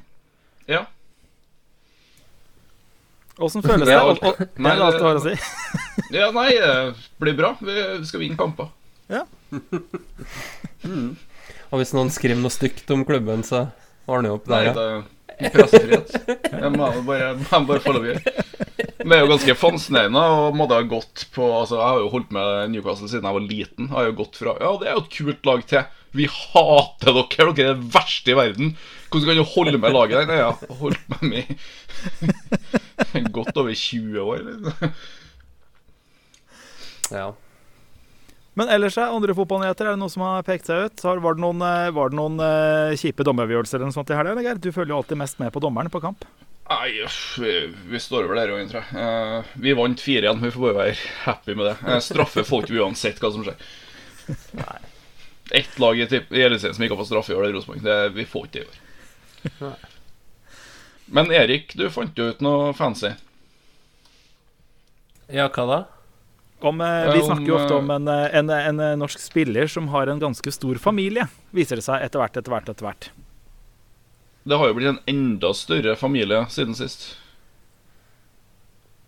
Ja. 0.70 0.84
Åssen 3.42 3.64
føles 3.66 3.88
det? 3.88 3.94
Ja, 3.96 4.04
Og- 4.12 4.22
og- 4.24 4.40
nei, 4.58 4.72
det 4.76 4.82
er 4.82 4.86
alt 4.90 5.00
du 5.00 5.06
har 5.06 5.16
å 5.20 5.26
si. 5.26 5.36
ja, 6.20 6.28
nei, 6.36 6.50
det 6.58 6.72
blir 7.22 7.36
bra. 7.38 7.50
Vi 7.62 7.74
skal 8.10 8.20
vinne 8.26 8.38
kamper. 8.40 8.68
Og 11.76 11.82
hvis 11.82 11.92
noen 11.92 12.08
skriver 12.14 12.40
noe 12.40 12.54
stygt 12.54 12.88
om 12.96 13.04
klubben, 13.08 13.44
så 13.44 13.66
ordner 14.08 14.32
jo 14.32 14.38
opp 14.40 14.48
Nei, 14.48 14.62
der. 14.70 14.78
det 14.78 14.86
Ja. 14.86 14.96
jo 14.96 15.50
pressefrihet. 15.52 16.12
Jeg 16.56 16.70
må 16.72 16.86
bare, 17.04 17.34
må 17.36 17.60
bare 17.68 17.82
få 17.84 17.92
lov 17.98 18.06
å 18.06 18.08
gjøre. 18.14 18.44
Det 19.06 19.12
er 19.12 19.20
jo 19.26 19.28
ganske 19.34 19.56
fascinerende 19.60 20.22
og 20.32 20.56
måtte 20.56 20.78
ha 20.80 20.86
gått 20.88 21.26
på 21.36 21.44
Altså, 21.52 21.76
Jeg 21.76 21.90
har 21.92 22.00
jo 22.00 22.08
holdt 22.14 22.32
med 22.34 22.72
Newcastle 22.72 23.10
siden 23.12 23.28
jeg 23.28 23.36
var 23.36 23.44
liten. 23.44 23.90
Jeg 23.90 23.98
har 23.98 24.08
jo 24.08 24.16
gått 24.22 24.40
fra 24.40 24.54
Ja, 24.64 24.72
det 24.80 24.88
er 24.88 24.96
jo 24.96 25.04
et 25.04 25.12
kult 25.18 25.50
lag 25.50 25.66
til 25.68 25.84
Vi 26.16 26.30
hater 26.32 27.12
dere, 27.20 27.28
dere 27.36 27.52
er 27.52 27.76
det 27.76 27.90
verste 27.98 28.32
i 28.32 28.38
verden. 28.40 28.72
Hvordan 29.12 29.28
kan 29.28 29.36
du 29.42 29.44
holde 29.52 29.78
med 29.84 29.94
laget 29.98 30.16
der? 30.16 30.26
Nei, 30.32 30.40
jeg 30.40 30.48
har 30.48 30.80
holdt 30.80 31.06
med 31.12 31.22
meg 31.28 31.44
i 33.20 33.22
godt 33.36 33.60
over 33.60 33.76
20 33.76 34.24
år. 34.24 34.40
Liksom. 34.48 34.96
Ja. 37.12 37.28
Men 38.56 38.72
ellers, 38.72 38.96
er 38.96 39.12
andre 39.12 39.36
fotballnyheter, 39.36 39.90
er 39.90 39.98
det 39.98 40.00
noe 40.00 40.12
som 40.12 40.24
har 40.24 40.44
pekt 40.48 40.70
seg 40.70 40.88
ut? 40.88 41.02
Har, 41.04 41.20
var 41.24 41.36
det 41.36 41.44
noen, 41.44 41.60
eh, 41.66 41.92
var 41.96 42.12
det 42.12 42.16
noen 42.16 42.40
eh, 42.40 42.96
kjipe 43.00 43.26
dommeravgjørelser 43.28 43.82
eller 43.82 43.92
noe 43.92 43.96
sånt 43.98 44.14
i 44.14 44.16
helga, 44.16 44.36
Geir? 44.46 44.62
Du 44.64 44.70
følger 44.72 44.94
jo 44.94 45.00
alltid 45.02 45.20
mest 45.20 45.42
med 45.42 45.52
på 45.52 45.64
dommeren 45.64 45.92
på 45.92 46.00
kamp. 46.04 46.24
Nei, 46.70 47.04
vi, 47.44 47.56
vi 47.92 48.00
står 48.02 48.26
over 48.26 48.40
der 48.40 48.54
òg, 48.56 48.64
tror 48.72 48.80
jeg. 48.82 48.96
Uh, 48.96 49.50
vi 49.62 49.76
vant 49.78 50.02
4-1. 50.02 50.40
Vi 50.42 50.54
får 50.56 50.64
bare 50.64 50.78
være 50.80 51.10
happy 51.26 51.56
med 51.60 51.68
det. 51.70 51.76
Jeg 51.84 52.06
straffer 52.08 52.48
folk 52.48 52.72
uansett 52.74 53.20
hva 53.22 53.30
som 53.36 53.44
skjer. 53.46 53.68
Ett 55.60 55.76
lag 55.84 56.00
i, 56.00 56.08
i 56.08 56.42
Eliteserien 56.42 56.74
som 56.74 56.88
ikke 56.88 56.96
har 56.96 57.04
fått 57.04 57.12
straffe 57.12 57.36
i 57.36 57.38
år, 57.38 57.46
det 57.46 57.52
er 57.52 57.60
Rosenborg. 57.60 58.16
Vi 58.16 58.26
får 58.32 58.48
ikke 58.48 58.56
det 58.56 58.64
i 58.64 58.70
år. 58.72 58.80
Nei. 59.68 59.76
Men 61.06 61.30
Erik, 61.30 61.76
du 61.78 61.86
fant 61.94 62.18
jo 62.18 62.32
ut 62.32 62.42
noe 62.42 62.72
fancy. 62.74 63.12
ja, 65.30 65.46
hva 65.54 65.68
da? 65.70 65.80
Om, 66.66 66.82
eh, 66.82 67.12
vi 67.14 67.22
snakker 67.22 67.46
jo 67.46 67.58
ofte 67.60 67.76
eh, 67.76 67.82
om 67.84 67.92
en, 67.94 68.08
eh, 68.10 68.38
en, 68.40 68.50
en 68.50 68.80
eh, 68.82 68.96
norsk 68.98 69.22
spiller 69.22 69.70
som 69.70 69.92
har 69.94 70.10
en 70.10 70.22
ganske 70.22 70.52
stor 70.56 70.80
familie, 70.82 71.28
viser 71.54 71.78
det 71.78 71.86
seg 71.86 72.02
etter 72.02 72.24
hvert, 72.24 72.40
etter 72.42 72.56
hvert, 72.56 72.72
etter 72.74 72.88
hvert. 72.88 73.10
Det 74.46 74.58
har 74.62 74.70
jo 74.70 74.78
blitt 74.78 74.92
en 74.94 75.04
enda 75.10 75.54
større 75.58 75.96
familie 75.98 76.44
siden 76.54 76.78
sist. 76.78 77.08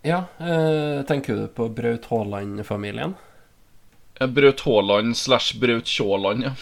Ja, 0.06 0.24
eh, 0.38 1.02
tenker 1.06 1.36
du 1.36 1.48
på 1.50 1.68
Braut 1.74 2.06
Haaland-familien? 2.10 3.14
Eh, 4.20 4.26
Braut 4.26 4.60
Haaland 4.66 5.16
slash 5.16 5.58
Braut 5.58 5.86
Tjåland, 5.86 6.44
ja. 6.44 6.54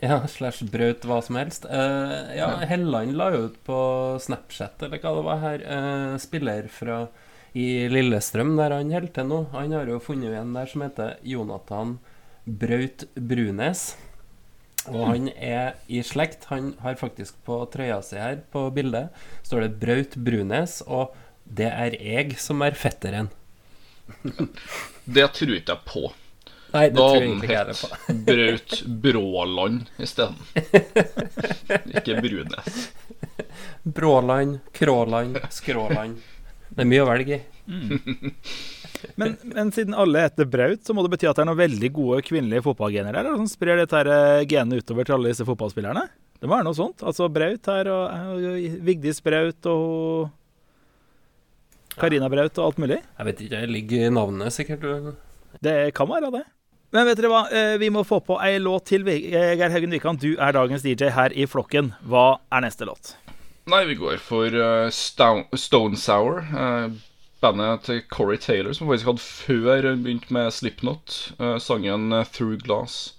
Ja, 0.00 0.20
slash 0.30 0.62
Braut 0.70 1.02
hva 1.06 1.18
som 1.22 1.36
helst. 1.38 1.66
Eh, 1.66 2.36
ja, 2.38 2.52
Helland 2.70 3.16
la 3.18 3.32
jo 3.34 3.48
ut 3.48 3.56
på 3.66 3.78
Snapchat, 4.22 4.82
eller 4.86 5.02
hva 5.02 5.14
det 5.16 5.24
var 5.26 5.40
her, 5.42 5.64
eh, 5.66 6.12
spiller 6.22 6.68
fra 6.70 7.08
i 7.54 7.88
Lillestrøm, 7.88 8.56
der 8.58 8.74
han 8.76 8.92
holder 8.92 9.14
til 9.14 9.28
nå. 9.30 9.38
Han 9.54 9.72
har 9.76 9.88
jo 9.88 10.00
funnet 10.02 10.34
en 10.36 10.52
der 10.56 10.66
som 10.70 10.84
heter 10.84 11.16
Jonathan 11.24 11.96
Braut 12.44 13.06
Brunes. 13.14 13.96
Og 14.88 15.02
han 15.10 15.28
er 15.34 15.74
i 15.88 16.00
slekt. 16.06 16.46
Han 16.52 16.72
har 16.80 16.96
faktisk 17.00 17.36
på 17.44 17.60
trøya 17.72 17.98
si 18.04 18.16
her, 18.20 18.38
på 18.52 18.68
bildet, 18.72 19.10
står 19.44 19.66
det 19.66 19.74
Braut 19.82 20.16
Brunes, 20.16 20.78
og 20.86 21.16
det 21.44 21.68
er 21.72 21.96
jeg 22.00 22.38
som 22.40 22.62
er 22.64 22.76
fetteren. 22.78 23.28
Det 25.08 25.24
tror 25.36 25.54
ikke 25.56 25.72
jeg 25.72 25.84
på. 25.88 26.00
Nei, 26.68 26.82
det 26.92 26.96
Da 26.98 27.04
tror 27.08 27.26
hadde 27.48 27.74
på. 27.80 27.88
hett 28.08 28.24
Braut 28.28 28.74
Bråland 29.04 29.86
isteden. 30.04 30.36
Ikke 31.96 32.18
Brunes. 32.20 32.80
Bråland, 33.84 34.58
Kråland, 34.76 35.38
Skråland. 35.52 36.20
Det 36.68 36.84
er 36.84 36.88
mye 36.90 37.04
å 37.04 37.08
velge 37.08 37.38
i. 37.38 37.42
Men, 39.20 39.36
men 39.46 39.68
siden 39.74 39.94
alle 39.94 40.24
heter 40.24 40.48
Braut, 40.50 40.82
så 40.86 40.94
må 40.96 41.04
det 41.04 41.12
bety 41.12 41.28
at 41.30 41.38
det 41.38 41.44
er 41.44 41.48
noen 41.50 41.60
veldig 41.60 41.90
gode 41.94 42.22
kvinnelige 42.26 42.64
fotballgener 42.66 43.14
der, 43.14 43.28
som 43.38 43.46
sprer 43.50 43.78
dette 43.78 43.94
her 43.94 44.10
eh, 44.10 44.46
genet 44.50 44.82
utover 44.82 45.06
til 45.06 45.14
alle 45.18 45.30
disse 45.30 45.46
fotballspillerne? 45.46 46.02
Det 46.38 46.46
må 46.48 46.56
være 46.56 46.66
noe 46.66 46.78
sånt. 46.78 47.04
Altså 47.06 47.28
Braut 47.30 47.70
her, 47.70 47.90
og, 47.94 48.34
og 48.34 48.82
Vigdis 48.88 49.22
Braut 49.22 49.68
og 49.70 50.34
Karina 51.98 52.28
Braut 52.30 52.58
og 52.58 52.68
alt 52.68 52.82
mulig. 52.82 53.00
Jeg 53.02 53.28
vet 53.30 53.42
ikke, 53.46 53.62
jeg 53.62 53.72
ligger 53.74 54.06
i 54.06 54.12
navnet 54.14 54.54
sikkert. 54.54 54.86
Det 55.64 55.76
kan 55.98 56.10
være 56.10 56.30
det. 56.34 56.44
Men 56.94 57.04
vet 57.04 57.18
dere 57.20 57.30
hva, 57.32 57.40
Eh, 57.52 57.74
vi 57.82 57.90
må 57.92 58.00
få 58.06 58.20
på 58.24 58.38
ei 58.40 58.56
låt 58.62 58.86
til. 58.88 59.06
Eh, 59.08 59.54
Geir 59.58 59.74
Haugen 59.74 59.92
Wikan, 59.92 60.16
du 60.20 60.30
er 60.38 60.54
dagens 60.56 60.82
DJ 60.86 61.10
her 61.12 61.34
i 61.36 61.44
flokken. 61.50 61.92
Hva 62.08 62.38
er 62.50 62.64
neste 62.64 62.86
låt? 62.88 63.14
Nei, 63.68 63.82
vi 63.84 63.98
går 64.00 64.16
for 64.22 64.54
uh, 64.54 64.88
Stone, 64.90 65.96
Sour. 66.00 66.40
Uh, 66.54 66.94
bandet 67.42 67.84
til 67.86 68.00
Corey 68.10 68.38
Taylor, 68.40 68.72
som 68.74 68.88
faktisk 68.88 69.10
hadde 69.10 69.24
før 69.24 69.88
begynt 70.00 70.30
med 70.34 70.50
Slipknot. 70.56 71.18
uh, 71.38 71.58
sangen 71.60 72.08
'Through 72.24 72.62
Glass'. 72.64 73.14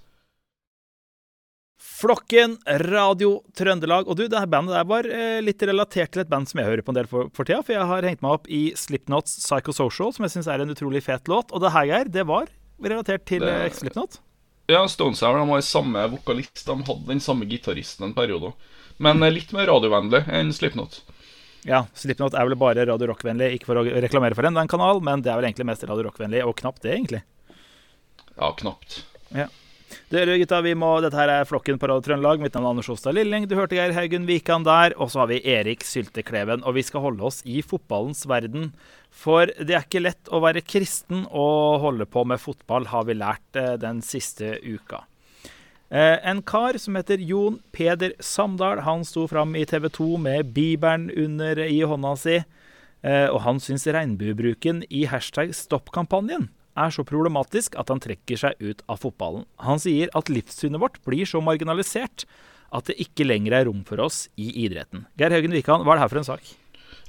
Flokken, 2.00 2.58
Radio 2.88 3.42
Trøndelag. 3.58 4.08
Og 4.08 4.16
du, 4.16 4.24
det 4.28 4.40
her 4.40 4.48
bandet 4.48 4.72
der 4.72 4.86
var 4.88 5.04
eh, 5.04 5.42
litt 5.44 5.60
relatert 5.68 6.14
til 6.14 6.22
et 6.24 6.30
band 6.32 6.48
som 6.48 6.62
jeg 6.62 6.70
hører 6.70 6.84
på 6.86 6.94
en 6.94 6.96
del 6.96 7.10
for, 7.12 7.28
for 7.36 7.44
tida. 7.44 7.60
For 7.60 7.76
jeg 7.76 7.88
har 7.90 8.08
hengt 8.08 8.24
meg 8.24 8.38
opp 8.38 8.48
i 8.48 8.62
Slipknots 8.80 9.34
Psychosocial, 9.44 10.14
som 10.16 10.24
jeg 10.24 10.32
syns 10.32 10.48
er 10.48 10.64
en 10.64 10.72
utrolig 10.72 11.02
fet 11.04 11.28
låt. 11.28 11.52
Og 11.52 11.60
det 11.60 11.74
her, 11.76 11.90
Geir, 11.92 12.08
det 12.08 12.24
var 12.30 12.48
relatert 12.80 13.26
til 13.28 13.44
Det- 13.44 13.76
Slipknot. 13.76 14.22
Ja, 14.72 14.86
Stone 14.88 15.18
Sour 15.20 15.42
de 15.42 15.48
var 15.50 15.66
samme 15.66 16.06
vokalist. 16.14 16.64
De 16.70 16.78
hadde 16.88 17.08
den 17.10 17.20
samme 17.20 17.48
gitaristen 17.52 18.08
en 18.08 18.16
periode. 18.16 18.54
Men 19.04 19.24
eh, 19.24 19.34
litt 19.34 19.54
mer 19.56 19.70
radiovennlig 19.72 20.26
enn 20.28 20.52
Slipknot. 20.56 21.02
Ja, 21.68 21.86
Slipknot 21.98 22.36
er 22.38 22.48
vel 22.48 22.60
bare 22.60 22.86
radio 22.88 23.10
rock-vennlig. 23.12 23.54
Ikke 23.58 23.72
for 23.72 23.82
å 23.82 23.86
reklamere 23.88 24.38
for 24.38 24.48
en, 24.48 24.60
en 24.60 24.72
kanal, 24.72 25.02
men 25.04 25.24
det 25.24 25.32
er 25.32 25.40
vel 25.40 25.50
egentlig 25.50 25.68
mest 25.72 25.88
radio 25.88 26.08
rock-vennlig, 26.08 26.44
og 26.48 26.56
knapt 26.60 26.86
det, 26.86 26.96
egentlig. 26.96 27.24
Ja, 28.36 28.54
knapt. 28.60 29.02
Ja. 29.36 29.50
Dere 30.10 30.38
gutta, 30.42 30.60
vi 30.66 30.76
må, 30.78 30.90
Dette 31.02 31.18
her 31.18 31.32
er 31.34 31.48
Flokken 31.50 31.80
på 31.82 31.90
Radio 31.90 32.04
Trøndelag. 32.06 32.42
Mitt 32.42 32.56
navn 32.56 32.68
er 32.68 32.74
Anders 32.76 32.90
Ostad 32.94 33.18
Lilling. 33.18 33.48
Du 33.50 33.56
hørte 33.58 33.78
Geir 33.78 33.94
Haugen 33.98 34.28
Wikan 34.30 34.66
der. 34.66 34.94
Og 35.02 35.12
så 35.12 35.24
har 35.24 35.30
vi 35.32 35.42
Erik 35.42 35.86
Syltekleven. 35.86 36.64
Og 36.64 36.78
vi 36.78 36.86
skal 36.86 37.04
holde 37.04 37.26
oss 37.26 37.42
i 37.46 37.64
fotballens 37.66 38.26
verden. 38.30 38.72
For 39.10 39.50
det 39.58 39.76
er 39.76 39.86
ikke 39.86 40.04
lett 40.04 40.30
å 40.30 40.42
være 40.44 40.66
kristen 40.66 41.26
og 41.26 41.82
holde 41.86 42.10
på 42.10 42.26
med 42.30 42.42
fotball, 42.42 42.90
har 42.94 43.08
vi 43.10 43.18
lært 43.18 43.58
eh, 43.58 43.76
den 43.82 44.04
siste 44.06 44.58
uka. 44.62 45.04
Eh, 45.90 46.18
en 46.30 46.42
kar 46.46 46.78
som 46.78 46.98
heter 47.00 47.18
Jon 47.18 47.58
Peder 47.74 48.14
Samdal, 48.22 48.84
han 48.86 49.02
sto 49.06 49.26
fram 49.28 49.56
i 49.58 49.66
TV 49.66 49.90
2 49.90 50.18
med 50.22 50.54
bibelen 50.54 51.10
under 51.10 51.64
i 51.66 51.82
hånda 51.82 52.14
si. 52.20 52.38
Eh, 53.02 53.28
og 53.32 53.42
han 53.42 53.62
syns 53.64 53.88
regnbuebruken 53.88 54.84
i 54.90 55.08
hashtag 55.10 55.56
stopp-kampanjen 55.58 56.50
er 56.80 56.94
så 56.94 57.04
problematisk 57.08 57.76
at 57.80 57.90
han 57.92 58.02
trekker 58.04 58.40
seg 58.40 58.62
ut 58.62 58.84
av 58.92 59.02
fotballen. 59.02 59.48
Han 59.66 59.82
sier 59.82 60.12
at 60.16 60.30
livssynet 60.32 60.82
vårt 60.82 61.02
blir 61.08 61.28
så 61.28 61.42
marginalisert 61.44 62.28
at 62.70 62.90
det 62.90 63.00
ikke 63.02 63.26
lenger 63.26 63.56
er 63.58 63.70
rom 63.70 63.82
for 63.88 64.02
oss 64.04 64.28
i 64.38 64.52
idretten. 64.66 65.08
Geir 65.18 65.34
Haugen 65.34 65.56
Wikan, 65.58 65.82
hva 65.84 65.96
er 65.96 66.00
det 66.00 66.06
her 66.06 66.14
for 66.14 66.22
en 66.22 66.30
sak? 66.30 66.52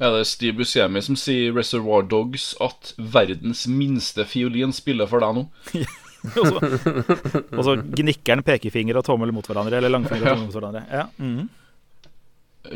Er 0.00 0.14
det 0.16 0.24
Steve 0.30 0.56
Buscemi 0.56 1.02
som 1.04 1.18
sier 1.20 1.50
i 1.50 1.52
Reservoir 1.52 2.06
Dogs 2.08 2.54
at 2.64 2.94
verdens 2.96 3.66
minste 3.68 4.24
fiolin 4.24 4.72
spiller 4.72 5.10
for 5.10 5.20
deg 5.20 5.36
nå? 5.36 5.50
Og 6.40 6.46
så, 6.46 7.40
og 7.56 7.62
så 7.64 7.74
gnikker 7.80 8.36
han 8.36 8.44
pekefinger 8.44 8.98
og 9.00 9.06
tommel 9.06 9.32
mot 9.32 9.46
hverandre. 9.46 9.78
Eller 9.78 9.92
langfinger 9.92 10.26
og 10.26 10.34
tommel 10.34 10.50
mot 10.50 10.58
hverandre. 10.58 10.82
Ja. 10.92 11.06
Mm. 11.16 11.48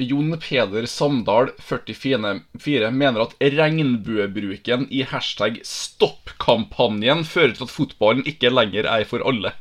Jon 0.00 0.32
Peder 0.40 0.86
Samdal, 0.88 1.50
44, 1.60 2.90
mener 2.90 3.20
at 3.20 3.34
regnbuebruken 3.38 4.86
i 4.88 5.02
hashtag 5.04 5.60
stopp-kampanjen 5.68 7.20
fører 7.28 7.52
til 7.52 7.66
at 7.66 7.74
fotballen 7.74 8.24
ikke 8.26 8.50
lenger 8.50 8.88
er 8.88 9.04
for 9.08 9.22
alle. 9.28 9.52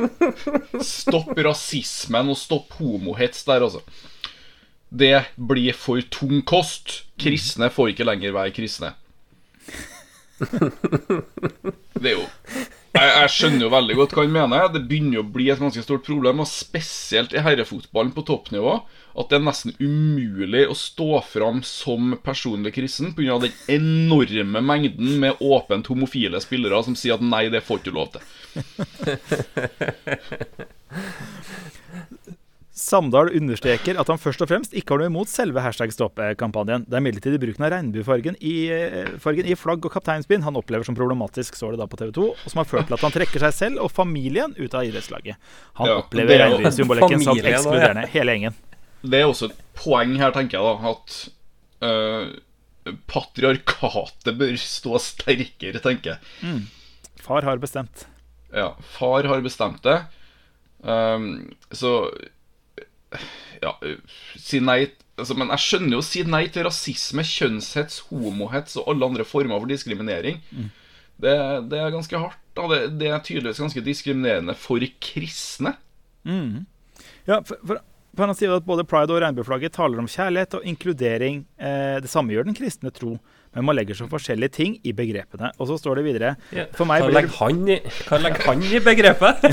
stopp 0.94 1.32
rasismen 1.32 2.30
og 2.30 2.38
stopp 2.38 2.76
homohets 2.76 3.46
der, 3.48 3.64
altså. 3.64 3.80
Det 4.90 5.14
blir 5.36 5.72
for 5.78 6.02
tung 6.12 6.42
kost. 6.44 7.04
Kristne 7.20 7.70
får 7.72 7.94
ikke 7.94 8.06
lenger 8.08 8.36
være 8.36 8.52
kristne. 8.52 8.92
Det 12.00 12.12
er 12.12 12.16
jo 12.16 12.24
jeg, 12.90 13.06
jeg 13.06 13.30
skjønner 13.30 13.62
jo 13.62 13.68
veldig 13.70 13.94
godt 14.00 14.14
hva 14.16 14.24
han 14.24 14.32
mener. 14.34 14.64
Det 14.74 14.80
begynner 14.90 15.20
jo 15.20 15.22
å 15.22 15.32
bli 15.36 15.46
et 15.52 15.60
ganske 15.62 15.82
stort 15.84 16.02
problem, 16.08 16.40
og 16.42 16.48
spesielt 16.50 17.34
i 17.36 17.42
herrefotballen 17.44 18.10
på 18.16 18.24
toppnivå. 18.26 18.72
At 19.20 19.30
det 19.30 19.38
er 19.38 19.44
nesten 19.46 19.76
umulig 19.78 20.64
å 20.70 20.74
stå 20.78 21.20
fram 21.26 21.62
som 21.66 22.16
personlig 22.24 22.74
kristen 22.74 23.14
pga. 23.14 23.38
den 23.42 23.54
enorme 23.70 24.60
mengden 24.62 25.20
med 25.22 25.38
åpent 25.38 25.86
homofile 25.90 26.40
spillere 26.42 26.82
som 26.86 26.98
sier 26.98 27.14
at 27.14 27.22
nei, 27.24 27.46
det 27.52 27.62
får 27.66 27.78
du 27.86 27.90
lov 27.94 28.08
til. 28.16 28.22
Samdal 32.70 33.32
understreker 33.34 33.98
at 33.98 34.08
han 34.08 34.18
først 34.22 34.44
og 34.44 34.48
fremst 34.50 34.74
ikke 34.78 34.94
har 34.94 35.00
noe 35.02 35.10
imot 35.10 35.30
selve 35.30 35.62
hashtag 35.64 35.90
stopp-kampanjen. 35.90 36.84
Det 36.86 36.94
er 36.94 37.02
imidlertid 37.02 37.34
bruken 37.42 37.66
av 37.66 37.72
regnbuefargen 37.74 38.36
i, 38.38 38.52
i 38.70 39.56
flagg 39.58 39.88
og 39.88 39.90
kapteinsbind 39.96 40.46
han 40.46 40.58
opplever 40.60 40.86
som 40.86 40.94
problematisk, 40.98 41.58
står 41.58 41.74
det 41.74 41.80
da 41.82 41.88
på 41.90 41.98
TV 41.98 42.12
2, 42.16 42.28
og 42.30 42.52
som 42.52 42.62
har 42.62 42.68
ført 42.70 42.86
til 42.86 42.96
at 42.96 43.04
han 43.04 43.16
trekker 43.16 43.42
seg 43.42 43.56
selv 43.56 43.82
og 43.84 43.90
familien 43.90 44.54
ut 44.54 44.76
av 44.78 44.86
idrettslaget. 44.86 45.50
Han 45.82 45.90
Ja, 45.90 45.98
opplever 46.04 46.36
er 46.36 46.44
regnbuesymbolikken 46.46 47.26
som 47.26 47.42
ekskluderende, 47.42 48.06
hele 48.14 48.36
gjengen. 48.38 48.60
Det 49.02 49.18
er 49.18 49.26
også 49.26 49.50
et 49.50 49.60
poeng 49.80 50.14
her, 50.20 50.30
tenker 50.36 50.60
jeg, 50.60 50.70
da, 50.70 50.94
at 50.94 51.18
øh, 51.90 52.94
patriarkatet 53.10 54.38
bør 54.38 54.56
stå 54.62 55.00
sterkere, 55.02 55.82
tenker 55.82 56.14
jeg. 56.14 56.62
Far 57.20 57.44
har 57.50 57.60
bestemt. 57.62 58.06
Ja, 58.54 58.72
far 58.94 59.26
har 59.26 59.42
bestemt 59.44 59.82
det. 59.86 59.98
Um, 60.80 61.50
så 61.76 62.08
Ja, 63.60 63.74
øh, 63.84 63.98
si 64.38 64.60
nei 64.62 64.84
altså, 65.18 65.34
Men 65.36 65.50
jeg 65.52 65.64
skjønner 65.64 65.96
jo 65.96 66.00
å 66.00 66.06
si 66.06 66.22
nei 66.24 66.44
til 66.52 66.64
rasisme, 66.64 67.24
kjønnshets, 67.26 68.04
homohets 68.08 68.78
og 68.80 68.92
alle 68.92 69.10
andre 69.10 69.26
former 69.28 69.60
for 69.60 69.70
diskriminering. 69.70 70.40
Det, 71.20 71.34
det 71.68 71.80
er 71.80 71.92
ganske 71.92 72.22
hardt. 72.22 72.40
Da. 72.56 72.66
Det, 72.70 72.80
det 73.00 73.10
er 73.12 73.20
tydeligvis 73.24 73.60
ganske 73.60 73.82
diskriminerende 73.84 74.56
for 74.58 74.82
kristne. 75.04 75.74
Ja, 77.28 77.42
for, 77.44 77.60
for, 77.66 77.82
for 78.16 78.26
han 78.26 78.38
sier 78.38 78.56
at 78.56 78.66
både 78.66 78.86
pride 78.88 79.14
og 79.14 79.20
regnbueflagget 79.22 79.76
taler 79.76 80.00
om 80.02 80.08
kjærlighet 80.10 80.56
og 80.58 80.64
inkludering. 80.72 81.44
Eh, 81.60 81.98
det 82.02 82.10
samme 82.10 82.34
gjør 82.34 82.48
den 82.48 82.56
kristne 82.56 82.92
tro, 82.94 83.18
men 83.54 83.64
man 83.66 83.76
legger 83.78 83.94
så 83.98 84.06
forskjellige 84.10 84.52
ting 84.56 84.72
i 84.86 84.92
begrepene. 84.96 85.48
Og 85.58 85.64
så 85.70 85.74
står 85.80 85.94
det 86.00 86.06
videre 86.06 86.28
Ja. 86.54 86.64
For 86.76 86.84
meg 86.88 86.98
blir 87.06 87.16
legger 87.18 87.34
han 87.40 87.58
i, 87.66 87.68
hva 88.06 88.16
legger 88.22 88.42
han 88.46 88.58
i 88.62 88.64
begrepet? 88.84 89.36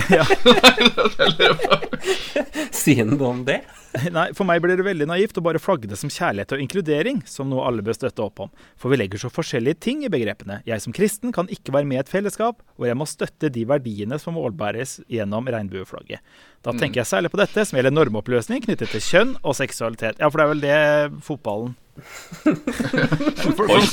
Sier 2.78 3.04
han 3.04 3.18
noe 3.18 3.30
om 3.34 3.42
det? 3.48 3.60
Nei, 4.14 4.28
For 4.38 4.48
meg 4.48 4.62
blir 4.64 4.78
det 4.78 4.86
veldig 4.86 5.08
naivt 5.10 5.38
å 5.40 5.44
bare 5.46 5.62
flagge 5.62 5.90
det 5.90 5.98
som 6.00 6.12
kjærlighet 6.12 6.54
og 6.56 6.64
inkludering, 6.64 7.22
som 7.30 7.50
noe 7.50 7.66
alle 7.68 7.86
bør 7.86 7.98
støtte 7.98 8.26
opp 8.26 8.44
om. 8.46 8.52
For 8.80 8.94
vi 8.94 9.00
legger 9.00 9.22
så 9.22 9.32
forskjellige 9.34 9.82
ting 9.88 10.04
i 10.06 10.12
begrepene. 10.14 10.60
Jeg 10.68 10.84
som 10.84 10.96
kristen 10.96 11.34
kan 11.36 11.50
ikke 11.54 11.74
være 11.76 11.90
med 11.90 12.00
i 12.00 12.04
et 12.04 12.12
fellesskap, 12.12 12.62
og 12.78 12.88
jeg 12.90 13.00
må 13.00 13.08
støtte 13.10 13.52
de 13.54 13.66
verdiene 13.70 14.20
som 14.22 14.38
målbæres 14.38 15.00
gjennom 15.12 15.50
regnbueflagget. 15.52 16.24
Da 16.66 16.76
tenker 16.76 17.02
jeg 17.02 17.10
særlig 17.10 17.32
på 17.34 17.40
dette 17.40 17.66
som 17.66 17.80
gjelder 17.80 17.96
normoppløsning 17.96 18.64
knyttet 18.66 18.94
til 18.94 19.04
kjønn 19.04 19.36
og 19.42 19.58
seksualitet. 19.58 20.22
Ja, 20.22 20.30
for 20.30 20.42
det 20.42 20.48
er 20.48 20.54
vel 20.54 20.66
det 20.66 20.80
fotballen 21.26 21.76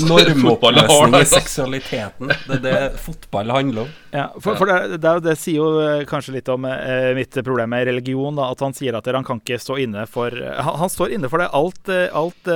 Normoppløsning 0.08 1.16
i 1.18 1.24
seksualiteten. 1.28 2.32
Det 2.46 2.56
er 2.56 2.62
det 2.64 2.98
fotball 3.00 3.50
handler 3.54 3.82
om. 3.84 3.92
Ja, 4.14 4.26
for, 4.38 4.56
for 4.60 4.70
det, 4.70 4.98
det, 5.02 5.14
det 5.24 5.36
sier 5.40 5.58
jo 5.58 5.68
eh, 5.82 6.04
kanskje 6.08 6.36
litt 6.36 6.48
om 6.52 6.66
eh, 6.68 7.10
mitt 7.16 7.34
problem 7.44 7.72
med 7.74 7.86
religion. 7.88 8.36
Da, 8.38 8.50
at 8.54 8.62
han 8.64 8.76
sier 8.76 8.94
at 8.98 9.08
han 9.10 9.26
kan 9.26 9.40
ikke 9.42 9.58
stå 9.62 9.78
inne 9.86 10.06
for 10.10 10.30
eh, 10.34 10.60
Han, 10.64 10.78
han 10.84 10.92
står 10.92 11.16
inne 11.16 11.30
for 11.32 11.42
det. 11.42 11.48
Alt, 11.56 11.88
eh, 11.92 12.08
alt, 12.14 12.48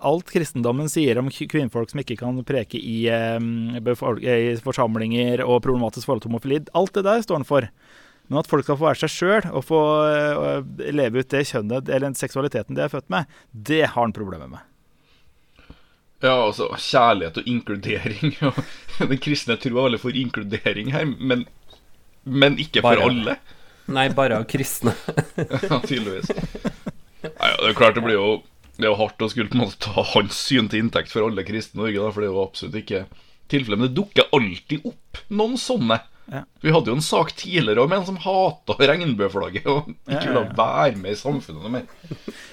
alt 0.00 0.30
kristendommen 0.32 0.90
sier 0.92 1.18
om 1.20 1.30
kvinnfolk 1.30 1.92
som 1.92 2.02
ikke 2.02 2.18
kan 2.20 2.42
preke 2.46 2.78
i, 2.80 3.06
eh, 3.12 3.38
i 3.80 4.56
forsamlinger 4.64 5.44
og 5.46 5.62
problematisk 5.64 6.10
forhold 6.10 6.26
til 6.26 6.34
homofili, 6.34 6.62
alt 6.76 6.94
det 6.96 7.06
der 7.06 7.24
står 7.24 7.40
han 7.40 7.48
for. 7.48 7.70
Men 8.26 8.40
at 8.40 8.48
folk 8.50 8.66
skal 8.66 8.78
få 8.78 8.88
være 8.88 8.98
seg 9.04 9.12
sjøl 9.12 9.44
og 9.54 9.62
få 9.68 9.80
leve 10.90 11.22
ut 11.22 11.30
det 11.30 11.44
kjønnet 11.46 11.92
eller 11.94 12.16
seksualiteten 12.18 12.74
de 12.74 12.82
er 12.82 12.90
født 12.90 13.06
med, 13.12 13.30
det 13.54 13.84
har 13.84 14.00
han 14.00 14.14
problemer 14.16 14.50
med. 14.50 14.64
Ja, 16.24 16.32
altså 16.46 16.70
kjærlighet 16.80 17.42
og 17.42 17.48
inkludering. 17.50 18.36
Og 19.00 19.10
den 19.12 19.20
kristne 19.20 19.58
troa 19.60 19.82
er 19.82 19.88
veldig 19.90 20.00
for 20.00 20.16
inkludering 20.16 20.92
her, 20.94 21.04
men, 21.04 21.44
men 22.24 22.56
ikke 22.62 22.80
for 22.84 23.02
alle. 23.04 23.36
Nei, 23.92 24.08
bare 24.16 24.40
av 24.40 24.46
kristne. 24.50 24.96
Ja, 25.68 25.78
tydeligvis. 25.84 26.32
Nei, 27.26 27.50
ja, 27.50 27.56
det 27.60 27.70
er 27.70 27.76
klart 27.78 27.96
det 27.98 28.04
blir 28.04 28.16
jo 28.16 28.26
Det 28.76 28.84
er 28.84 28.92
jo 28.92 28.98
hardt 29.00 29.22
å 29.24 29.28
skulle 29.32 29.50
på 29.50 29.56
en 29.56 29.64
måte 29.64 29.80
ta 29.82 30.02
hans 30.14 30.36
syn 30.48 30.68
til 30.70 30.84
inntekt 30.84 31.12
for 31.12 31.26
alle 31.26 31.44
kristne 31.48 31.80
i 31.80 31.82
Norge, 31.84 32.02
da, 32.02 32.10
for 32.12 32.22
det 32.22 32.28
er 32.28 32.34
jo 32.34 32.42
absolutt 32.44 32.80
ikke 32.82 33.06
tilfellet. 33.52 33.80
Men 33.80 33.88
det 33.88 33.96
dukker 33.96 34.28
alltid 34.36 34.88
opp 34.90 35.22
noen 35.32 35.56
sånne. 35.60 36.00
Ja. 36.32 36.42
Vi 36.60 36.72
hadde 36.74 36.90
jo 36.90 36.96
en 36.98 37.04
sak 37.04 37.30
tidligere 37.38 37.84
om 37.84 37.92
en 37.94 38.06
som 38.08 38.16
hata 38.18 38.74
regnbueflagget 38.80 39.68
og 39.70 39.92
ikke 39.92 40.24
ville 40.26 40.42
være 40.58 40.98
med 40.98 41.14
i 41.14 41.20
samfunnet 41.20 41.62
noe 41.62 41.74
mer. 41.76 41.84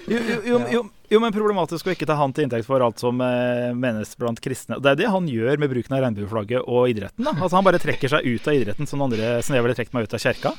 Jo, 0.06 0.19
jo, 0.19 0.38
jo, 0.45 0.60
jo, 0.76 0.84
jo, 1.13 1.19
men 1.21 1.34
problematisk 1.36 1.88
å 1.88 1.93
ikke 1.93 2.08
ta 2.10 2.17
han 2.19 2.34
til 2.36 2.47
inntekt 2.47 2.67
for 2.67 2.84
alt 2.84 3.02
som 3.02 3.21
eh, 3.23 3.69
menes 3.78 4.15
blant 4.19 4.41
kristne. 4.43 4.80
Det 4.84 4.93
er 4.93 4.99
det 5.04 5.12
han 5.13 5.30
gjør 5.30 5.62
med 5.62 5.71
bruken 5.71 5.95
av 5.95 6.04
regnbueflagget 6.06 6.65
og 6.65 6.89
idretten. 6.91 7.23
da. 7.28 7.36
Altså 7.38 7.60
Han 7.60 7.67
bare 7.67 7.82
trekker 7.82 8.12
seg 8.15 8.26
ut 8.28 8.49
av 8.49 8.58
idretten 8.58 8.89
som 8.89 9.04
andre 9.06 9.38
som 9.45 9.56
jeg 9.56 9.65
ville 9.65 9.78
trukket 9.78 9.95
meg 9.95 10.10
ut 10.10 10.17
av 10.17 10.23
kjerka. 10.26 10.54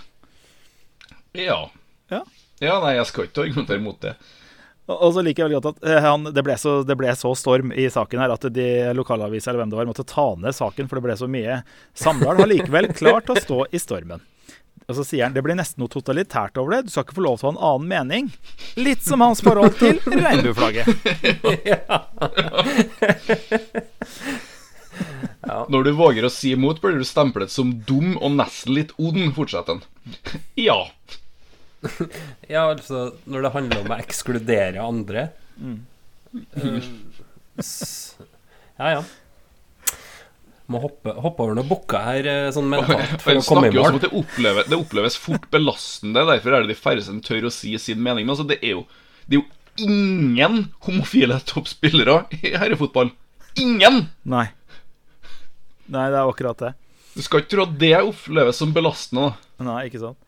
Ja. 1.35 1.61
Ja. 2.13 2.23
Ja, 2.63 2.79
nei, 2.81 2.95
jeg 2.97 3.07
skal 3.11 3.29
ikke 3.29 3.45
argumentere 3.49 3.83
mot 3.83 3.99
det. 4.05 4.15
Og 4.85 5.01
og 5.01 5.15
så 5.17 5.23
liker 5.25 5.43
jeg 5.43 5.49
veldig 5.49 5.61
godt 5.63 5.79
at 5.81 5.89
eh, 5.91 6.03
han, 6.05 6.29
det, 6.37 6.45
ble 6.45 6.57
så, 6.61 6.77
det 6.87 6.97
ble 7.01 7.13
så 7.17 7.33
storm 7.39 7.73
i 7.73 7.89
saken 7.91 8.21
her 8.21 8.35
at 8.35 8.45
de 8.53 8.69
lokalavisa 8.97 9.51
eller 9.51 9.65
hvem 9.65 9.73
det 9.73 9.79
var, 9.81 9.89
måtte 9.89 10.07
ta 10.09 10.27
ned 10.39 10.55
saken, 10.55 10.91
for 10.91 11.01
det 11.01 11.07
ble 11.09 11.17
så 11.19 11.29
mye. 11.31 11.63
Samdal 11.97 12.43
har 12.43 12.51
likevel 12.51 12.91
klart 12.93 13.33
å 13.33 13.39
stå 13.41 13.65
i 13.73 13.81
stormen. 13.81 14.23
Og 14.89 14.97
så 14.99 15.05
sier 15.09 15.25
han 15.25 15.33
det 15.33 15.41
blir 15.47 15.57
nesten 15.57 15.81
noe 15.81 15.89
totalitært 15.93 16.59
over 16.61 16.75
det. 16.77 16.83
Du 16.87 16.91
skal 16.93 17.07
ikke 17.07 17.17
få 17.17 17.25
lov 17.25 17.39
til 17.41 17.47
å 17.47 17.51
ha 17.51 17.55
en 17.55 17.63
annen 17.71 17.89
mening. 17.89 18.27
Litt 18.77 19.03
som 19.07 19.23
hans 19.25 19.41
forhold 19.45 19.79
til 19.81 19.97
regnbueflagget. 20.05 20.85
Når 25.45 25.85
du 25.85 25.91
våger 25.97 26.25
å 26.27 26.31
si 26.33 26.53
imot, 26.55 26.81
blir 26.83 26.99
du 27.01 27.05
stemplet 27.07 27.51
som 27.53 27.73
dum 27.89 28.15
og 28.21 28.37
nesten 28.39 28.75
litt 28.77 28.93
ond, 29.01 29.27
fortsetter 29.37 29.79
han. 29.79 29.83
Ja. 30.69 30.79
Ja, 32.49 32.63
altså, 32.71 33.11
når 33.29 33.43
det 33.45 33.51
handler 33.53 33.83
om 33.85 33.91
å 33.93 33.99
ekskludere 34.01 34.81
andre 34.85 35.27
eh, 36.57 36.87
s- 37.61 38.15
Ja, 38.81 38.89
ja. 38.95 39.03
Må 40.73 40.81
hoppe, 40.81 41.13
hoppe 41.21 41.45
over 41.45 41.59
noen 41.59 41.69
bukker 41.69 42.05
her 42.07 42.27
eh, 42.31 42.47
sånn 42.57 42.71
mentalt 42.73 43.21
for 43.21 43.37
å 43.37 43.43
komme 43.45 43.69
i 43.69 43.75
mål. 43.77 43.99
det 44.01 44.09
oppleves, 44.17 44.71
det 44.71 44.79
oppleves 44.79 45.19
fort 45.21 45.45
belastende. 45.53 46.23
Derfor 46.31 46.57
er 46.57 46.65
det 46.65 46.73
de 46.73 46.79
færreste 46.79 47.11
som 47.11 47.21
tør 47.25 47.51
å 47.51 47.53
si 47.53 47.75
sin 47.83 48.01
mening. 48.01 48.25
Men 48.25 48.33
altså, 48.33 48.47
det 48.49 48.63
er 48.63 48.79
jo, 48.79 48.87
det 49.29 49.37
er 49.37 49.43
jo 49.43 49.89
ingen 49.91 50.71
homofile 50.87 51.37
toppspillere 51.45 52.23
i 52.41 52.55
herrefotball. 52.57 53.13
Ingen! 53.61 54.07
Nei. 54.25 54.47
Nei, 55.85 56.07
det 56.09 56.17
er 56.17 56.25
akkurat 56.25 56.63
det. 56.65 56.73
Du 57.15 57.21
skal 57.23 57.43
ikke 57.43 57.53
tro 57.53 57.67
at 57.69 57.77
det 57.79 57.93
oppleves 58.01 58.59
som 58.59 58.73
belastende. 58.75 59.35
Nei, 59.63 59.85
ikke 59.91 60.01
sant. 60.01 60.19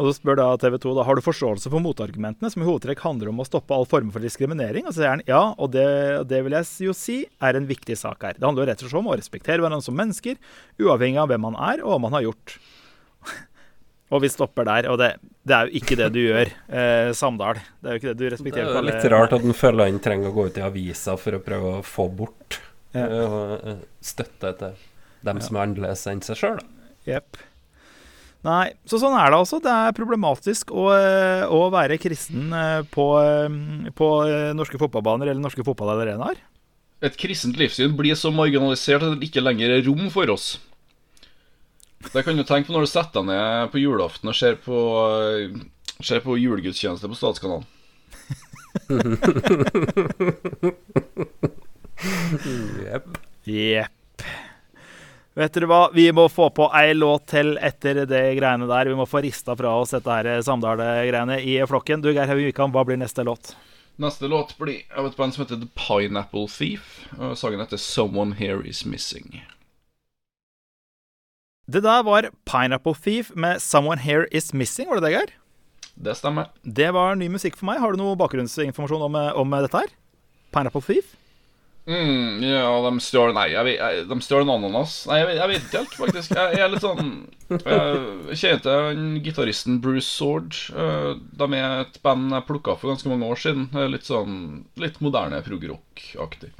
Og 0.00 0.08
så 0.08 0.14
spør 0.16 0.38
da 0.40 0.46
TV 0.56 0.78
2 0.80 0.92
da, 0.96 1.02
har 1.04 1.18
du 1.18 1.20
forståelse 1.24 1.68
for 1.68 1.84
motargumentene, 1.84 2.48
som 2.50 2.62
i 2.62 2.66
hovedtrekk 2.66 3.02
handler 3.04 3.28
om 3.28 3.42
å 3.42 3.44
stoppe 3.44 3.76
all 3.76 3.84
form 3.88 4.08
for 4.14 4.24
diskriminering. 4.24 4.86
Og 4.88 4.94
så 4.94 5.02
sier 5.02 5.10
han 5.12 5.24
ja, 5.28 5.42
og 5.60 5.74
det, 5.74 5.84
det 6.30 6.40
vil 6.46 6.56
jeg 6.56 6.88
jo 6.88 6.94
si 6.96 7.18
er 7.44 7.58
en 7.58 7.68
viktig 7.68 7.98
sak 8.00 8.24
her. 8.24 8.38
Det 8.38 8.46
handler 8.46 8.64
jo 8.64 8.70
rett 8.70 8.84
og 8.84 8.88
slett 8.88 9.02
om 9.02 9.10
å 9.12 9.18
respektere 9.20 9.60
hverandre 9.60 9.84
som 9.84 9.98
mennesker, 10.00 10.40
uavhengig 10.80 11.20
av 11.20 11.28
hvem 11.28 11.44
man 11.44 11.58
er 11.60 11.84
og 11.84 11.92
hva 11.92 12.00
man 12.06 12.16
har 12.16 12.24
gjort. 12.24 12.56
og 14.16 14.24
vi 14.24 14.32
stopper 14.32 14.70
der. 14.70 14.88
Og 14.94 14.96
det, 15.02 15.10
det 15.44 15.58
er 15.58 15.68
jo 15.68 15.82
ikke 15.82 16.00
det 16.00 16.08
du 16.16 16.20
gjør, 16.24 16.54
eh, 16.80 17.12
Samdal. 17.20 17.60
Det 17.84 17.92
er 17.92 17.98
jo 17.98 18.02
ikke 18.02 18.10
det 18.14 18.18
du 18.24 18.26
respekterer. 18.38 18.72
Det 18.72 18.80
er 18.80 18.80
jo 18.80 18.88
litt 18.94 19.08
rart 19.12 19.36
at 19.36 19.44
en 19.52 19.60
føler 19.60 19.92
han 19.92 20.00
trenger 20.08 20.32
å 20.32 20.36
gå 20.40 20.48
ut 20.48 20.60
i 20.62 20.66
avisa 20.72 21.18
for 21.20 21.36
å 21.36 21.44
prøve 21.44 21.76
å 21.82 21.84
få 21.84 22.08
bort 22.22 22.62
Ja. 22.96 23.04
eh, 23.04 23.28
og, 23.28 23.68
eh, 23.76 23.84
støtte 24.04 24.56
til 24.64 24.80
dem 25.28 25.44
som 25.44 25.60
er 25.60 25.68
annerledes 25.68 26.08
enn 26.08 26.24
seg 26.24 26.40
sjøl. 26.40 26.64
Jepp. 27.06 27.36
Nei, 28.42 28.72
så 28.90 28.98
sånn 28.98 29.14
er 29.14 29.30
det 29.30 29.38
altså. 29.38 29.60
Det 29.62 29.70
er 29.70 29.94
problematisk 29.94 30.72
å, 30.74 30.88
eh, 30.96 31.44
å 31.46 31.70
være 31.70 31.94
kristen 32.02 32.50
eh, 32.50 32.82
på, 32.90 33.04
eh, 33.22 33.46
på 33.94 34.08
norske 34.58 34.80
fotballbaner 34.82 35.30
eller 35.30 35.38
norske 35.42 35.62
fotballarenaer. 35.66 36.40
Et 37.02 37.16
kristent 37.18 37.58
livssyn 37.58 37.94
blir 37.98 38.14
så 38.18 38.30
marginalisert 38.34 39.02
at 39.06 39.14
det 39.18 39.26
ikke 39.30 39.46
lenger 39.46 39.68
er 39.76 39.86
rom 39.86 40.10
for 40.14 40.26
oss. 40.34 40.46
Det 42.02 42.24
kan 42.26 42.36
du 42.38 42.42
tenke 42.42 42.66
på 42.66 42.74
når 42.74 42.82
du 42.86 42.90
setter 42.90 43.20
deg 43.20 43.26
ned 43.30 43.70
på 43.70 43.78
julaften 43.78 44.30
og 44.30 44.34
ser 44.34 44.54
på, 44.58 44.74
ser 46.02 46.20
på 46.24 46.34
julegudstjeneste 46.38 47.06
på 47.10 47.18
Statskanalen. 47.18 47.66
Jepp. 52.82 53.06
Jepp. 53.46 54.01
Vet 55.34 55.54
dere 55.56 55.64
hva, 55.64 55.86
vi 55.94 56.10
må 56.12 56.26
få 56.28 56.50
på 56.52 56.66
ei 56.76 56.92
låt 56.92 57.30
til 57.32 57.54
etter 57.56 58.02
det 58.04 58.20
greiene 58.36 58.66
der. 58.68 58.90
Vi 58.90 58.96
må 58.98 59.06
få 59.08 59.22
rista 59.24 59.54
fra 59.56 59.70
oss 59.80 59.94
dette 59.96 60.12
her 60.12 60.42
Samdal-greiene 60.44 61.38
i 61.40 61.54
flokken. 61.68 62.02
Du, 62.04 62.10
Geir 62.12 62.28
Haug 62.28 62.42
Wikan, 62.44 62.72
hva 62.74 62.84
blir 62.84 63.00
neste 63.00 63.24
låt? 63.24 63.54
Neste 64.02 64.28
låt 64.28 64.52
blir 64.60 64.82
av 64.92 65.08
et 65.08 65.16
band 65.16 65.32
som 65.32 65.46
heter 65.46 65.62
The 65.62 65.70
Pineapple 65.78 66.44
Thief. 66.52 67.06
Og 67.16 67.32
sangen 67.40 67.64
heter 67.64 67.80
Someone 67.80 68.36
Here 68.36 68.60
Is 68.68 68.84
Missing. 68.84 69.40
Det 71.64 71.80
der 71.80 72.04
var 72.04 72.28
Pineapple 72.44 72.94
Thief 73.00 73.32
med 73.32 73.64
Someone 73.64 74.04
Here 74.04 74.28
Is 74.36 74.52
Missing, 74.52 74.90
var 74.90 75.00
det 75.00 75.08
det, 75.08 75.14
Geir? 75.16 75.34
Det 75.96 76.16
stemmer. 76.20 76.52
Det 76.60 76.92
var 76.92 77.16
ny 77.16 77.32
musikk 77.32 77.56
for 77.56 77.70
meg. 77.70 77.80
Har 77.80 77.92
du 77.92 78.00
noe 78.00 78.20
bakgrunnsinformasjon 78.20 79.08
om, 79.08 79.16
om 79.40 79.58
dette 79.64 79.80
her? 79.80 79.96
Pineapple 80.52 80.84
Thief? 80.84 81.16
Mm, 81.82 82.42
ja, 82.46 82.66
de 82.84 82.90
stjal 83.02 83.32
Nei, 83.34 83.48
jeg 83.50 83.72
jeg, 83.74 84.02
de 84.06 84.18
stjal 84.22 84.44
en 84.44 84.52
ananas. 84.54 84.92
Nei, 85.10 85.16
jeg 85.18 85.36
jeg 85.40 85.50
vet 85.50 85.64
ikke 85.66 85.80
helt, 85.80 85.96
faktisk. 85.98 86.34
Jeg, 86.38 86.52
jeg 86.54 86.62
er 86.62 86.70
litt 86.70 86.84
sånn 86.84 87.08
Jeg 87.50 88.38
kjenner 88.38 88.60
til 88.62 88.76
han 88.86 89.08
gitaristen 89.24 89.80
Bruce 89.82 90.06
Sword. 90.06 90.54
Eh, 90.70 91.08
De 91.42 91.48
er 91.58 91.80
et 91.82 91.98
band 92.06 92.30
jeg 92.36 92.46
plukka 92.46 92.76
for 92.78 92.92
ganske 92.92 93.10
mange 93.10 93.26
år 93.26 93.42
siden. 93.42 93.66
Litt 93.90 94.06
sånn 94.06 94.36
Litt 94.78 95.00
moderne 95.02 95.42
prog-rock-aktig. 95.42 96.52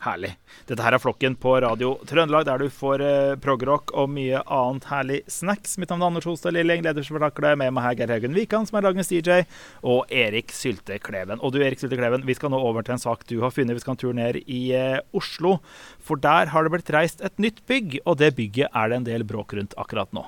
Herlig. 0.00 0.30
Dette 0.64 0.80
her 0.80 0.94
er 0.96 1.02
Flokken 1.02 1.34
på 1.36 1.52
Radio 1.60 1.90
Trøndelag, 2.08 2.46
der 2.48 2.62
du 2.62 2.70
får 2.72 3.02
eh, 3.04 3.34
progrock 3.42 3.92
og 3.92 4.08
mye 4.08 4.38
annet 4.48 4.86
herlig 4.88 5.18
snacks. 5.28 5.74
Mitt 5.76 5.92
navn 5.92 6.06
er 6.06 6.08
Anders 6.08 6.28
Holstad 6.28 6.56
Lilling, 6.56 6.80
leder 6.86 7.04
for 7.04 7.20
Takle. 7.20 7.52
Med 7.60 7.74
meg 7.76 7.84
her 7.84 7.98
Geir 7.98 8.14
Haugen 8.14 8.36
Wikan, 8.38 8.64
som 8.64 8.78
er 8.80 8.86
dagens 8.86 9.12
DJ, 9.12 9.42
og 9.84 10.08
Erik 10.08 10.54
Sylte 10.56 10.96
Kleven. 11.04 11.42
Og 11.44 11.52
du, 11.52 11.60
Erik 11.60 11.82
Sylte 11.82 12.00
Kleven, 12.00 12.24
vi 12.24 12.38
skal 12.38 12.54
nå 12.54 12.62
over 12.64 12.86
til 12.86 12.96
en 12.96 13.02
sak 13.02 13.26
du 13.28 13.42
har 13.44 13.52
funnet. 13.52 13.76
Vi 13.76 13.84
skal 13.84 13.98
en 13.98 14.00
tur 14.00 14.16
ned 14.16 14.40
i 14.46 14.62
eh, 14.78 15.02
Oslo. 15.12 15.58
For 16.00 16.16
der 16.16 16.54
har 16.54 16.64
det 16.64 16.72
blitt 16.72 16.94
reist 16.96 17.20
et 17.20 17.36
nytt 17.36 17.60
bygg, 17.68 18.00
og 18.06 18.22
det 18.24 18.32
bygget 18.40 18.72
er 18.72 18.88
det 18.88 19.02
en 19.02 19.08
del 19.12 19.28
bråk 19.28 19.52
rundt 19.58 19.76
akkurat 19.76 20.16
nå. 20.16 20.24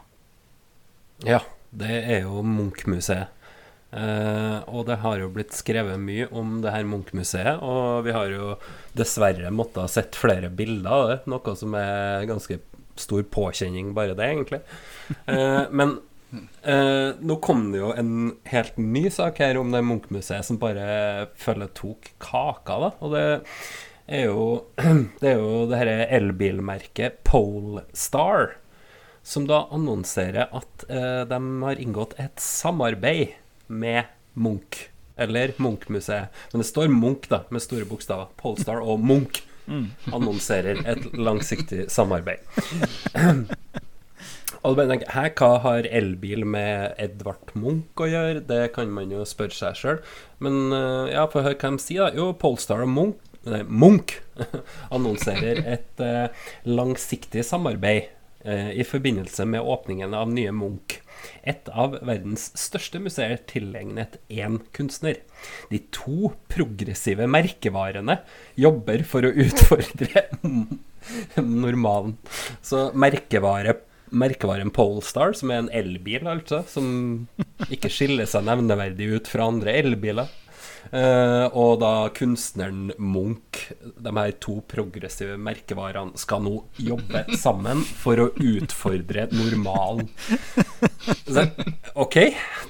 Ja, 1.24 1.40
det 1.72 2.02
er 2.02 2.26
jo 2.26 2.44
Munch-museet. 2.44 3.32
Eh, 3.92 4.58
og 4.72 4.86
det 4.88 4.96
har 5.02 5.20
jo 5.20 5.28
blitt 5.34 5.52
skrevet 5.52 6.00
mye 6.00 6.28
om 6.32 6.60
det 6.64 6.72
her 6.72 6.86
Munch-museet, 6.88 7.60
og 7.60 8.06
vi 8.06 8.14
har 8.16 8.30
jo 8.32 8.54
dessverre 8.96 9.52
måttet 9.52 9.92
sett 9.92 10.16
flere 10.16 10.48
bilder 10.48 10.94
av 10.96 11.04
det, 11.10 11.18
noe 11.28 11.56
som 11.58 11.76
er 11.76 12.24
ganske 12.30 12.56
stor 13.00 13.26
påkjenning, 13.32 13.92
bare 13.96 14.16
det, 14.16 14.30
egentlig. 14.30 14.62
Eh, 15.28 15.68
men 15.76 15.98
eh, 16.64 17.12
nå 17.20 17.36
kom 17.44 17.68
det 17.74 17.82
jo 17.82 17.92
en 17.92 18.14
helt 18.48 18.80
ny 18.80 19.04
sak 19.12 19.42
her 19.44 19.60
om 19.60 19.74
det 19.74 19.84
Munch-museet 19.84 20.48
som 20.48 20.60
bare 20.62 21.28
følger 21.36 21.72
tok 21.76 22.14
kaka, 22.22 22.80
da. 22.86 22.90
Og 23.04 23.12
det 23.12 23.26
er 24.08 24.26
jo 24.30 24.48
det, 25.20 25.34
er 25.34 25.36
jo 25.36 25.66
det 25.68 25.82
her 25.82 25.92
elbilmerket 26.08 27.20
Polestar 27.28 28.54
som 29.22 29.44
da 29.46 29.66
annonserer 29.70 30.48
at 30.50 30.82
de 31.30 31.36
har 31.38 31.78
inngått 31.78 32.16
et 32.18 32.40
samarbeid 32.42 33.36
med 33.72 34.12
Munch. 34.34 34.86
Eller 35.16 35.52
Munch-museet. 35.60 36.44
Men 36.52 36.62
det 36.62 36.68
står 36.68 36.92
Munch, 36.92 37.28
da, 37.32 37.42
med 37.52 37.64
store 37.64 37.88
bokstaver. 37.88 38.30
Polestar 38.40 38.84
og 38.84 39.00
Munch 39.00 39.42
annonserer 40.12 40.82
et 40.88 41.04
langsiktig 41.16 41.86
samarbeid. 41.92 42.42
Og 44.62 44.76
bare 44.78 44.92
tenker, 44.92 45.10
Hæ, 45.10 45.24
hva 45.38 45.58
har 45.64 45.88
elbil 45.90 46.44
med 46.46 46.94
Edvard 47.02 47.50
Munch 47.58 47.98
å 48.02 48.06
gjøre? 48.06 48.44
Det 48.46 48.62
kan 48.76 48.92
man 48.94 49.10
jo 49.10 49.24
spørre 49.26 49.56
seg 49.56 49.78
sjøl. 49.78 50.00
Men 50.42 50.74
eh, 50.76 51.12
ja, 51.16 51.26
få 51.30 51.42
høre 51.42 51.58
hva 51.58 51.72
de 51.74 51.82
sier, 51.82 52.06
da. 52.06 52.14
Jo, 52.18 52.30
Polestar 52.38 52.84
og 52.84 52.92
Munch, 52.92 53.30
nei, 53.48 53.64
Munch 53.66 54.20
annonserer 54.94 55.64
et 55.66 56.02
eh, 56.04 56.46
langsiktig 56.68 57.42
samarbeid 57.48 58.12
eh, 58.46 58.70
i 58.78 58.86
forbindelse 58.86 59.48
med 59.50 59.66
åpningen 59.66 60.14
av 60.14 60.30
nye 60.30 60.54
Munch. 60.54 61.00
Et 61.48 61.70
av 61.72 61.96
verdens 62.00 62.48
største 62.58 63.00
museer 63.02 63.40
tilegnet 63.50 64.18
én 64.32 64.60
kunstner. 64.76 65.20
De 65.72 65.80
to 65.94 66.32
progressive 66.52 67.28
merkevarene 67.30 68.20
jobber 68.58 69.04
for 69.08 69.26
å 69.26 69.32
utfordre 69.44 70.26
normalen. 71.64 72.18
Så 72.64 72.90
merkevare 72.94 73.80
Merkevaren 74.12 74.68
Polestar, 74.68 75.32
som 75.32 75.48
er 75.48 75.62
en 75.62 75.70
elbil, 75.72 76.26
altså, 76.28 76.58
som 76.68 76.88
ikke 77.72 77.88
skiller 77.88 78.28
seg 78.28 78.44
nevneverdig 78.44 79.06
ut 79.16 79.30
fra 79.32 79.46
andre 79.48 79.72
elbiler. 79.80 80.28
Eh, 80.92 81.46
og 81.56 81.78
da 81.80 82.10
kunstneren 82.12 82.90
Munch, 83.00 83.62
de 83.80 84.12
her 84.12 84.34
to 84.44 84.58
progressive 84.68 85.38
merkevarene, 85.40 86.18
skal 86.20 86.44
nå 86.44 86.58
jobbe 86.76 87.24
sammen 87.40 87.80
for 88.02 88.20
å 88.20 88.28
utfordre 88.36 89.24
normalen. 89.32 90.10
OK, 92.04 92.18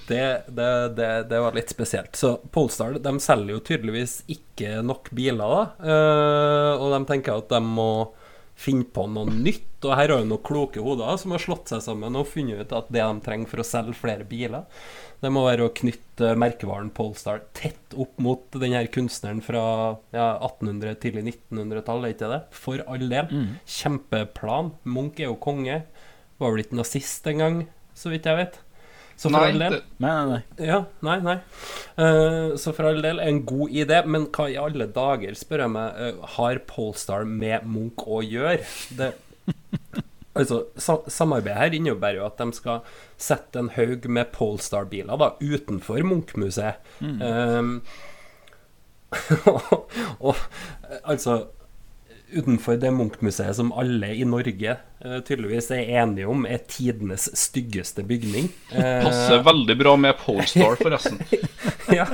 det, 0.06 0.22
det, 0.46 0.70
det, 0.94 1.10
det 1.32 1.42
var 1.42 1.58
litt 1.58 1.74
spesielt. 1.74 2.14
Så 2.18 2.36
Polestar 2.54 2.94
de 3.02 3.14
selger 3.22 3.56
jo 3.56 3.66
tydeligvis 3.66 4.20
ikke 4.30 4.78
nok 4.86 5.10
biler, 5.10 5.42
da. 5.42 5.92
Eh, 5.92 6.72
og 6.78 6.94
de 6.94 7.04
tenker 7.10 7.42
at 7.42 7.50
de 7.50 7.62
må 7.66 7.92
finne 8.62 8.86
på 8.86 9.08
noe 9.10 9.26
nytt. 9.32 9.68
Og 9.82 9.96
her 9.96 10.12
har 10.12 10.20
jo 10.20 10.28
noen 10.28 10.46
kloke 10.46 10.82
hoder 10.82 11.18
som 11.18 11.34
har 11.34 11.42
slått 11.42 11.72
seg 11.72 11.82
sammen 11.82 12.18
og 12.18 12.28
funnet 12.30 12.62
ut 12.62 12.76
at 12.76 12.90
det 12.92 13.02
de 13.02 13.24
trenger 13.26 13.50
for 13.50 13.62
å 13.62 13.66
selge 13.66 13.98
flere 13.98 14.26
biler, 14.28 14.68
det 15.22 15.30
må 15.30 15.44
være 15.46 15.68
å 15.68 15.72
knytte 15.74 16.32
merkevaren 16.38 16.90
Polestar 16.94 17.44
tett 17.54 17.94
opp 17.94 18.18
mot 18.22 18.42
den 18.58 18.74
her 18.74 18.88
kunstneren 18.90 19.42
fra 19.44 19.62
ja, 20.14 20.26
1800-, 20.42 20.96
tidlig 21.02 21.22
1900-tall, 21.50 22.02
er 22.08 22.16
ikke 22.16 22.30
det? 22.32 22.40
For 22.58 22.82
all 22.90 23.06
del. 23.12 23.30
Kjempeplan. 23.70 24.72
Munch 24.82 25.22
er 25.22 25.30
jo 25.30 25.38
konge. 25.42 25.84
Var 26.42 26.52
vel 26.56 26.64
ikke 26.64 26.80
nazist 26.80 27.26
engang, 27.30 27.62
så 27.94 28.10
vidt 28.10 28.26
jeg 28.26 28.40
vet. 28.40 28.58
Så 29.14 29.28
for 29.28 29.36
Nei, 29.36 29.52
all 29.52 29.60
del 29.60 29.74
det, 29.76 29.80
Nei, 30.02 30.10
nei, 30.10 30.24
nei. 30.32 30.66
ja, 30.66 30.78
nei, 31.06 31.16
nei. 31.22 31.36
Uh, 31.94 32.54
så 32.58 32.72
for 32.74 32.88
all 32.88 33.02
del 33.04 33.20
en 33.22 33.42
god 33.46 33.74
idé, 33.78 34.00
men 34.08 34.26
hva 34.34 34.48
i 34.50 34.56
alle 34.58 34.88
dager, 34.90 35.36
spør 35.38 35.66
jeg 35.66 35.74
meg, 35.76 36.00
uh, 36.00 36.24
har 36.38 36.58
Polestar 36.66 37.28
med 37.28 37.68
Munch 37.70 38.02
å 38.08 38.22
gjøre? 38.26 38.66
Det, 38.98 39.12
altså, 40.34 40.62
Samarbeidet 41.08 41.58
her 41.60 41.76
innebærer 41.78 42.20
jo 42.20 42.28
at 42.28 42.40
de 42.40 42.52
skal 42.56 42.84
sette 43.20 43.58
en 43.60 43.72
haug 43.76 44.08
med 44.08 44.32
Polestar-biler 44.34 45.20
da, 45.20 45.32
utenfor 45.40 46.02
Munch-museet. 46.06 46.80
Eh, 47.02 47.62
og, 49.52 49.90
og 50.32 50.36
altså 51.04 51.42
Utenfor 52.32 52.78
det 52.80 52.88
Munch-museet 52.96 53.58
som 53.58 53.74
alle 53.76 54.08
i 54.16 54.24
Norge 54.24 54.76
uh, 55.04 55.18
tydeligvis 55.20 55.66
er 55.76 55.90
enige 56.00 56.30
om 56.32 56.46
er 56.48 56.62
tidenes 56.64 57.26
styggeste 57.36 58.06
bygning. 58.08 58.48
Uh, 58.72 59.02
passer 59.04 59.42
veldig 59.44 59.76
bra 59.82 59.92
med 60.00 60.16
Polestar, 60.16 60.78
forresten. 60.80 61.20
ja. 61.98 62.06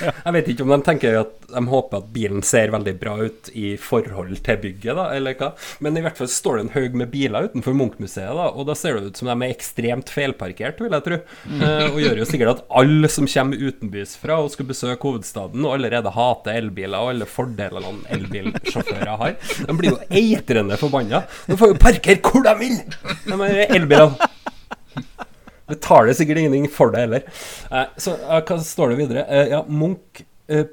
Jeg 0.00 0.34
vet 0.36 0.50
ikke 0.50 0.64
om 0.66 0.72
de 0.74 0.78
tenker 0.86 1.18
at 1.20 1.32
de 1.54 1.62
håper 1.70 2.00
at 2.00 2.10
bilen 2.14 2.42
ser 2.46 2.72
veldig 2.74 2.94
bra 3.00 3.14
ut 3.22 3.50
i 3.54 3.74
forhold 3.80 4.34
til 4.44 4.60
bygget, 4.62 4.96
da, 4.98 5.06
eller 5.16 5.36
hva. 5.38 5.50
Men 5.84 5.98
i 5.98 6.02
hvert 6.04 6.18
fall 6.18 6.30
står 6.30 6.58
det 6.58 6.64
en 6.64 6.72
haug 6.74 6.98
med 6.98 7.12
biler 7.12 7.48
utenfor 7.50 7.76
Munch-museet, 7.78 8.32
da, 8.34 8.48
og 8.50 8.68
da 8.68 8.76
ser 8.78 8.98
det 8.98 9.12
ut 9.12 9.20
som 9.20 9.30
de 9.30 9.36
er 9.36 9.54
ekstremt 9.54 10.12
feilparkert, 10.12 10.82
vil 10.82 10.96
jeg 10.96 11.06
tro. 11.06 11.20
Eh, 11.54 11.86
og 11.90 12.00
gjør 12.02 12.22
jo 12.22 12.28
sikkert 12.28 12.52
at 12.54 12.64
alle 12.82 13.10
som 13.12 13.28
kommer 13.30 13.68
utenbys 13.68 14.16
fra 14.20 14.40
og 14.42 14.52
skal 14.54 14.70
besøke 14.70 15.10
hovedstaden, 15.10 15.64
og 15.64 15.76
allerede 15.76 16.14
hater 16.14 16.60
elbiler 16.60 16.98
og 16.98 17.14
alle 17.14 17.28
fordelene 17.30 17.94
elbilsjåfører 18.14 19.14
har, 19.20 19.36
de 19.68 19.78
blir 19.78 19.94
jo 19.94 20.00
eitrende 20.10 20.78
forbanna. 20.80 21.24
De 21.48 21.58
får 21.60 21.74
jo 21.74 21.80
parkere 21.82 22.22
hvor 22.24 22.44
de 22.46 22.56
vil! 22.60 22.80
De 23.24 23.52
elbilene. 23.74 24.30
Betaler 25.70 26.12
sikkert 26.12 26.42
ingenting 26.42 26.68
for 26.68 26.92
det 26.92 27.06
heller. 27.06 27.26
Eh, 27.70 27.90
så 27.96 28.18
eh, 28.18 28.40
hva 28.44 28.60
står 28.60 28.92
det 28.92 29.00
videre? 29.00 29.26
Eh, 29.28 29.50
ja, 29.54 29.64
Munch 29.68 30.24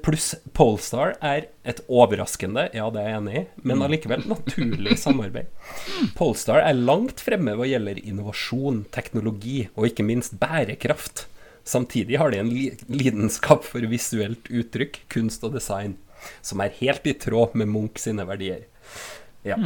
pluss 0.04 0.34
Polestar 0.52 1.14
er 1.24 1.46
et 1.64 1.78
overraskende, 1.88 2.66
ja 2.76 2.90
det 2.92 3.00
er 3.00 3.06
jeg 3.08 3.20
enig 3.22 3.36
i, 3.40 3.42
men 3.64 3.80
allikevel 3.80 4.26
naturlig 4.28 4.98
samarbeid. 5.00 5.48
Polestar 6.18 6.60
er 6.60 6.76
langt 6.76 7.22
fremme 7.24 7.54
hva 7.56 7.64
gjelder 7.64 8.02
innovasjon, 8.02 8.82
teknologi 8.92 9.62
og 9.72 9.88
ikke 9.88 10.04
minst 10.04 10.36
bærekraft. 10.42 11.24
Samtidig 11.64 12.20
har 12.20 12.34
de 12.34 12.42
en 12.42 12.52
lidenskap 12.92 13.64
for 13.64 13.88
visuelt 13.88 14.52
uttrykk, 14.52 15.06
kunst 15.14 15.48
og 15.48 15.56
design, 15.56 15.96
som 16.44 16.60
er 16.60 16.76
helt 16.82 17.08
i 17.08 17.16
tråd 17.24 17.56
med 17.56 17.72
Munch 17.72 18.04
sine 18.04 18.28
verdier. 18.28 18.66
Ja. 19.46 19.56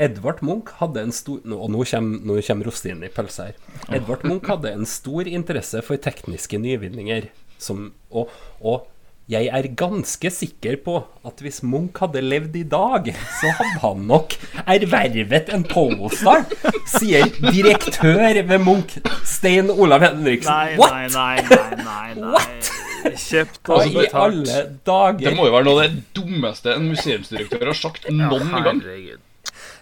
Edvard 0.00 0.40
Munch 0.46 0.70
hadde 0.78 1.02
en 1.04 1.12
stor 1.12 1.42
Og 1.44 1.66
nå 1.68 1.82
kommer, 1.90 2.22
nå 2.24 2.38
kommer 2.46 2.70
rostinen 2.70 3.04
i 3.04 3.10
pølsa 3.12 3.50
her. 3.50 3.58
Edvard 3.92 4.24
Munch 4.24 4.48
hadde 4.48 4.72
en 4.72 4.88
stor 4.88 5.28
interesse 5.28 5.82
for 5.84 6.00
tekniske 6.00 6.56
nyvinninger. 6.62 7.28
Som, 7.60 7.90
og, 8.08 8.32
og 8.64 8.86
jeg 9.30 9.46
er 9.54 9.66
ganske 9.78 10.30
sikker 10.32 10.80
på 10.82 10.96
at 11.28 11.42
hvis 11.44 11.60
Munch 11.62 12.00
hadde 12.02 12.22
levd 12.24 12.56
i 12.58 12.64
dag, 12.66 13.12
så 13.38 13.52
hadde 13.60 13.82
han 13.84 14.00
nok 14.08 14.34
ervervet 14.64 15.52
en 15.54 15.62
Polestar, 15.70 16.48
sier 16.96 17.28
direktør 17.44 18.40
ved 18.48 18.64
Munch, 18.64 18.96
Stein 19.22 19.70
Olav 19.70 20.02
Henriksen. 20.08 20.50
Nei, 20.50 20.74
What?! 20.80 20.96
nei, 20.96 21.06
nei, 21.14 21.36
nei, 21.46 21.84
nei, 21.84 22.14
nei. 22.24 22.79
Kjøpt 23.26 23.70
og 23.70 23.80
og 23.80 23.98
i 24.02 24.06
alle 24.12 24.62
dager? 24.86 25.24
Det 25.24 25.34
må 25.36 25.48
jo 25.48 25.54
være 25.54 25.68
noe 25.68 25.76
av 25.76 25.82
det 25.88 26.04
dummeste 26.16 26.74
en 26.76 26.88
museumsdirektør 26.92 27.70
har 27.72 27.78
sagt 27.78 28.08
noen 28.12 28.54
gang. 28.66 28.82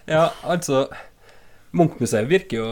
Ja, 0.09 0.29
altså 0.43 0.87
Munch-museet 1.75 2.29
virker 2.29 2.57
jo 2.57 2.69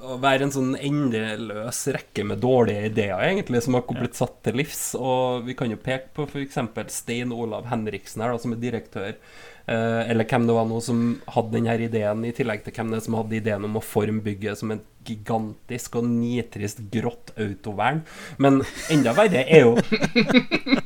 å 0.00 0.16
være 0.20 0.46
en 0.46 0.54
sånn 0.54 0.72
endeløs 0.78 1.82
rekke 1.94 2.24
med 2.26 2.40
dårlige 2.42 2.88
ideer, 2.90 3.20
egentlig, 3.26 3.62
som 3.64 3.76
har 3.76 3.86
blitt 3.88 4.18
satt 4.18 4.40
til 4.46 4.60
livs. 4.60 4.82
Og 4.98 5.46
vi 5.46 5.56
kan 5.58 5.72
jo 5.72 5.80
peke 5.80 6.12
på 6.16 6.26
f.eks. 6.28 6.58
Stein 6.94 7.34
Olav 7.36 7.68
Henriksen 7.70 8.24
her, 8.24 8.34
da, 8.34 8.42
som 8.42 8.56
er 8.56 8.62
direktør. 8.62 9.14
Eh, 9.70 10.10
eller 10.10 10.26
hvem 10.26 10.48
det 10.48 10.56
var 10.56 10.66
nå 10.66 10.80
som 10.82 11.02
hadde 11.30 11.54
denne 11.54 11.76
ideen, 11.84 12.24
i 12.26 12.34
tillegg 12.34 12.64
til 12.64 12.74
hvem 12.74 12.94
det 12.94 13.02
som 13.04 13.18
hadde 13.20 13.38
ideen 13.38 13.66
om 13.68 13.78
å 13.78 13.84
forme 13.84 14.24
bygget 14.24 14.58
som 14.62 14.72
et 14.74 14.86
gigantisk 15.06 15.96
og 16.00 16.08
nitrist 16.08 16.82
grått 16.92 17.32
autovern. 17.40 18.02
Men 18.42 18.62
enda 18.92 19.14
verre 19.16 19.44
er 19.46 19.68
jo 19.68 19.76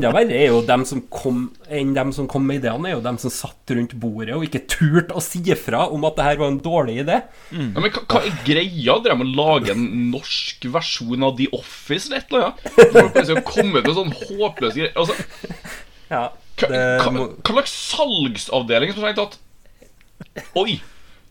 Enda 0.00 0.14
verre 0.16 0.32
er 0.32 0.46
jo 0.48 0.60
dem 0.64 0.84
som 0.88 1.02
kom 1.12 1.40
enn 1.68 1.90
dem 1.92 2.08
som 2.16 2.24
kom 2.30 2.46
med 2.48 2.62
ideene, 2.62 2.88
er 2.88 2.94
jo 2.94 3.02
dem 3.04 3.18
som 3.20 3.32
satt 3.34 3.72
rundt 3.76 3.92
bordet 4.00 4.32
og 4.32 4.46
ikke 4.46 4.62
turte 4.72 5.12
å 5.12 5.20
si 5.20 5.42
ifra 5.52 5.82
om 5.92 6.06
at 6.08 6.16
det 6.16 6.24
her 6.24 6.38
var 6.40 6.48
en 6.54 6.60
dårlig 6.64 6.94
idé. 7.02 7.18
Ja, 7.52 7.82
men 7.82 7.92
hva, 7.92 8.02
hva 8.08 8.22
er 8.24 8.38
greia? 8.46 8.96
Dere 9.04 9.18
må 9.20 9.26
lage 9.28 9.74
en 9.74 9.84
norsk 10.14 10.64
versjon 10.72 11.26
av 11.28 11.36
The 11.36 11.50
Office 11.58 12.08
eller 12.08 12.22
et 12.22 12.32
eller 12.32 12.46
annet? 12.48 12.70
Folk 12.96 13.12
plutselig 13.12 13.36
har 13.36 13.44
kommet 13.50 13.90
med 13.90 13.98
sånn 13.98 14.14
håpløse 14.22 14.78
greier. 14.78 14.96
Altså, 14.96 15.18
Ja, 16.10 16.22
hva, 16.32 16.70
det 16.72 16.80
hva, 17.04 17.12
må, 17.14 17.26
hva 17.36 17.58
slags 17.58 17.76
salgsavdeling 17.92 18.96
som 18.96 19.04
har 19.04 19.12
tenkt 19.12 19.36
at 19.36 20.48
Oi! 20.58 20.80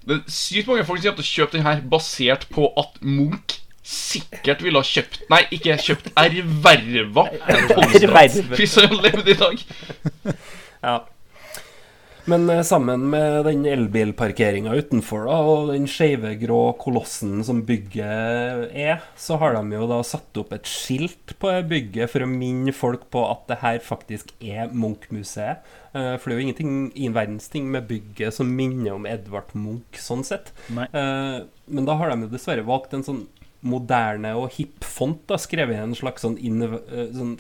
Det 0.06 0.16
er 0.16 0.32
sykt 0.32 0.70
mange 0.70 0.86
folk 0.88 1.02
som 1.02 1.10
kommer 1.10 1.20
til 1.20 1.26
å 1.26 1.34
kjøpe 1.34 1.58
den 1.58 1.66
her 1.66 1.82
basert 1.90 2.46
på 2.54 2.70
at 2.80 3.02
Munch 3.02 3.59
sikkert 3.90 4.62
ville 4.66 4.82
ha 4.82 4.86
kjøpt 4.86 5.24
Nei, 5.34 5.44
ikke 5.56 5.78
kjøpt, 5.82 6.12
erverva 6.20 7.28
en 7.34 7.70
Polestar 7.74 8.10
Ervervet. 8.10 8.52
hvis 8.60 8.76
levde 9.06 9.32
i 9.34 9.40
dag. 9.40 9.64
ja. 10.90 10.98
Men 12.30 12.44
eh, 12.54 12.60
sammen 12.68 13.08
med 13.10 13.46
den 13.48 13.64
elbilparkeringa 13.66 14.76
utenfor 14.78 15.24
da, 15.26 15.38
og 15.50 15.72
den 15.72 15.88
skeive 15.90 16.36
grå 16.38 16.60
kolossen 16.78 17.40
som 17.48 17.64
bygget 17.66 18.76
er, 18.78 19.00
så 19.18 19.40
har 19.42 19.56
de 19.58 19.80
jo 19.80 19.88
da 19.90 19.98
satt 20.06 20.38
opp 20.38 20.54
et 20.54 20.70
skilt 20.70 21.34
på 21.42 21.56
bygget 21.72 22.12
for 22.12 22.22
å 22.22 22.30
minne 22.30 22.76
folk 22.76 23.08
på 23.10 23.24
at 23.32 23.48
det 23.50 23.58
her 23.64 23.82
faktisk 23.82 24.36
er 24.46 24.70
Munch-museet. 24.70 25.64
Eh, 25.96 26.12
For 26.22 26.30
det 26.30 26.36
er 26.36 26.38
jo 26.38 26.46
ingenting 26.46 26.78
i 26.94 27.10
verdens 27.16 27.50
ting 27.50 27.66
med 27.74 27.90
bygget 27.90 28.36
som 28.38 28.52
minner 28.54 28.94
om 29.00 29.10
Edvard 29.10 29.50
Munch, 29.58 29.98
sånn 29.98 30.22
sett. 30.28 30.54
Nei. 30.70 30.86
Eh, 30.94 31.40
Men 31.66 31.90
da 31.90 31.98
har 31.98 32.14
de 32.14 32.28
jo 32.28 32.34
dessverre 32.36 32.68
valgt 32.68 32.94
en 32.94 33.08
sånn 33.10 33.26
moderne 33.62 34.32
og 34.40 34.54
hipp 34.56 34.86
font, 34.88 35.20
da, 35.28 35.38
skrevet 35.42 35.76
i 35.76 35.84
en 35.84 35.96
slags 35.98 36.24
sånn, 36.26 36.38
inv 36.40 36.78
eh, 36.80 37.10
sånn 37.16 37.38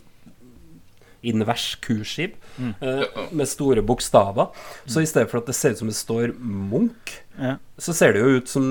invers 1.19 1.73
kursiv 1.84 2.38
eh, 2.79 3.01
med 3.36 3.47
store 3.51 3.82
bokstaver. 3.84 4.53
Så 4.88 5.01
i 5.03 5.08
stedet 5.10 5.27
for 5.32 5.41
at 5.41 5.49
det 5.51 5.55
ser 5.58 5.73
ut 5.75 5.82
som 5.82 5.89
det 5.91 5.97
står 5.99 6.32
Munch, 6.39 7.17
Ja. 7.39 7.58
så 7.79 7.91
ser 7.95 8.13
det 8.15 8.21
jo 8.23 8.38
ut 8.39 8.47
som 8.51 8.63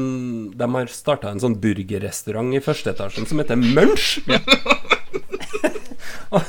de 0.57 0.69
har 0.75 0.89
starta 0.93 1.29
en 1.29 1.41
sånn 1.41 1.59
burgerrestaurant 1.61 2.57
i 2.57 2.61
første 2.65 2.93
etasjen 2.95 3.29
som 3.29 3.41
heter 3.41 3.57
Munch. 3.61 4.17
og, 6.33 6.41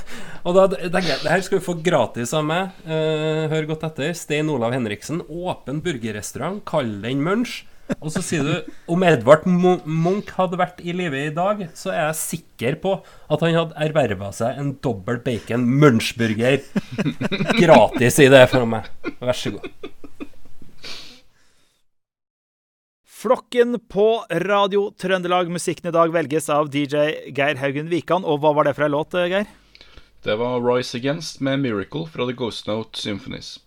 og 0.44 0.56
da 0.56 0.66
tenker 0.72 1.10
jeg 1.14 1.24
det 1.24 1.32
her 1.34 1.44
skal 1.46 1.60
vi 1.60 1.66
få 1.68 1.76
gratis 1.84 2.32
av 2.36 2.48
meg. 2.48 2.80
Eh, 2.88 3.44
hør 3.52 3.68
godt 3.74 3.84
etter. 3.90 4.16
Stein 4.16 4.52
Olav 4.52 4.72
Henriksen, 4.76 5.20
åpen 5.28 5.84
burgerrestaurant, 5.84 6.64
kall 6.68 6.96
den 7.04 7.24
Munch. 7.28 7.62
Og 7.98 8.12
så 8.14 8.22
sier 8.24 8.46
du 8.46 8.72
om 8.94 9.04
Edvard 9.08 9.48
Munch 9.50 10.30
hadde 10.38 10.60
vært 10.62 10.82
i 10.86 10.94
live 10.96 11.24
i 11.26 11.34
dag, 11.34 11.66
så 11.78 11.92
er 11.92 12.04
jeg 12.10 12.20
sikker 12.22 12.78
på 12.84 12.96
at 13.02 13.46
han 13.46 13.58
hadde 13.58 13.80
erverva 13.90 14.30
seg 14.36 14.60
en 14.62 14.76
dobbel 14.84 15.18
bacon 15.26 15.66
Munch-burger. 15.82 16.62
Gratis 17.58 18.20
i 18.22 18.30
det 18.32 18.46
for 18.54 18.70
meg. 18.70 18.90
Vær 19.20 19.38
så 19.38 19.56
god. 19.58 19.90
Flokken 23.20 23.76
på 23.92 24.24
Radio 24.46 24.94
Trøndelag. 24.96 25.50
Musikken 25.52 25.90
i 25.90 25.92
dag 25.92 26.14
velges 26.14 26.46
av 26.56 26.70
DJ 26.72 27.34
Geir 27.36 27.60
Haugen 27.60 27.90
Wikan. 27.92 28.24
Og 28.24 28.40
hva 28.40 28.54
var 28.56 28.70
det 28.70 28.78
for 28.78 28.88
ei 28.88 28.94
låt, 28.94 29.18
Geir? 29.28 29.50
Det 30.24 30.38
var 30.40 30.62
Rise 30.64 30.96
Against 31.00 31.42
med 31.44 31.60
Miracle 31.66 32.06
fra 32.08 32.28
The 32.30 32.38
Ghost 32.40 32.68
Note 32.72 33.00
Symphonies. 33.00 33.58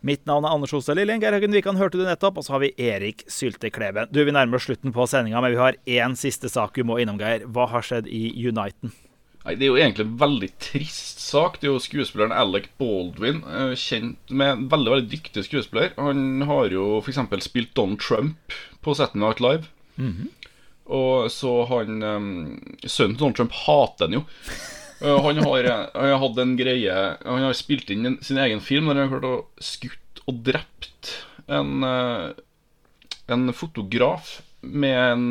Mitt 0.00 0.26
navn 0.28 0.44
er 0.44 0.52
Anders 0.54 0.74
Osa 0.76 0.94
Lillien. 0.94 1.20
Geir 1.22 1.32
Haugen 1.32 1.54
Wikan 1.56 1.78
hørte 1.80 1.98
du 1.98 2.04
nettopp. 2.04 2.38
Og 2.38 2.46
så 2.46 2.56
har 2.56 2.62
vi 2.62 2.74
Erik 2.76 3.24
Syltekleven. 3.30 4.12
Du, 4.12 4.22
Vi 4.24 4.34
nærmer 4.34 4.60
oss 4.60 4.68
slutten 4.68 4.92
på 4.94 5.06
sendinga, 5.08 5.40
men 5.40 5.54
vi 5.54 5.62
har 5.62 5.80
én 5.86 6.16
siste 6.18 6.50
sak 6.52 6.76
vi 6.76 6.84
må 6.86 7.00
innom, 7.02 7.18
Geir. 7.20 7.46
Hva 7.48 7.68
har 7.72 7.86
skjedd 7.86 8.06
i 8.10 8.28
Uniten? 8.46 8.92
Nei, 9.46 9.54
Det 9.54 9.62
er 9.62 9.70
jo 9.70 9.78
egentlig 9.78 10.06
en 10.06 10.16
veldig 10.18 10.50
trist 10.58 11.20
sak. 11.22 11.60
Det 11.60 11.68
er 11.68 11.74
jo 11.74 11.82
skuespilleren 11.82 12.34
Alec 12.34 12.66
Baldwin, 12.78 13.44
eh, 13.46 13.74
kjent 13.78 14.18
med 14.30 14.48
en 14.52 14.68
veldig 14.68 14.90
veldig 14.94 15.10
dyktig 15.12 15.44
skuespiller. 15.46 15.92
Han 15.96 16.42
har 16.48 16.70
jo 16.74 16.98
f.eks. 16.98 17.44
spilt 17.46 17.74
Don 17.74 17.96
Trump 17.96 18.56
på 18.82 18.94
Saturday 18.94 19.22
Night 19.22 19.40
Live. 19.40 19.70
Og 20.86 21.30
så 21.30 21.52
han 21.66 22.02
um, 22.02 22.26
Sønnen 22.84 23.16
til 23.16 23.18
Donald 23.18 23.36
Trump 23.38 23.54
hater 23.66 24.06
han 24.06 24.18
jo. 24.20 24.24
Eh, 25.00 25.22
han, 25.22 25.38
har, 25.44 25.64
eh, 25.64 25.86
han 25.94 26.20
har 26.20 26.40
en 26.40 26.56
greie 26.56 26.92
Han 27.24 27.44
har 27.44 27.56
spilt 27.56 27.90
inn 27.92 28.16
sin 28.24 28.40
egen 28.40 28.62
film 28.64 28.88
der 28.88 29.02
han 29.02 29.10
har 29.10 29.18
klart 29.18 29.28
å 29.28 29.62
skutt 29.62 30.22
og 30.26 30.40
drept 30.46 31.12
en, 31.46 31.84
eh, 31.86 32.30
en 33.30 33.52
fotograf 33.54 34.40
med 34.62 34.96
en 34.96 35.26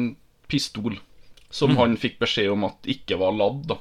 pistol. 0.48 1.00
Som 1.50 1.78
han 1.80 1.98
fikk 2.00 2.20
beskjed 2.20 2.52
om 2.52 2.66
at 2.68 2.88
ikke 2.88 3.18
var 3.20 3.36
ladd. 3.36 3.66
da 3.72 3.80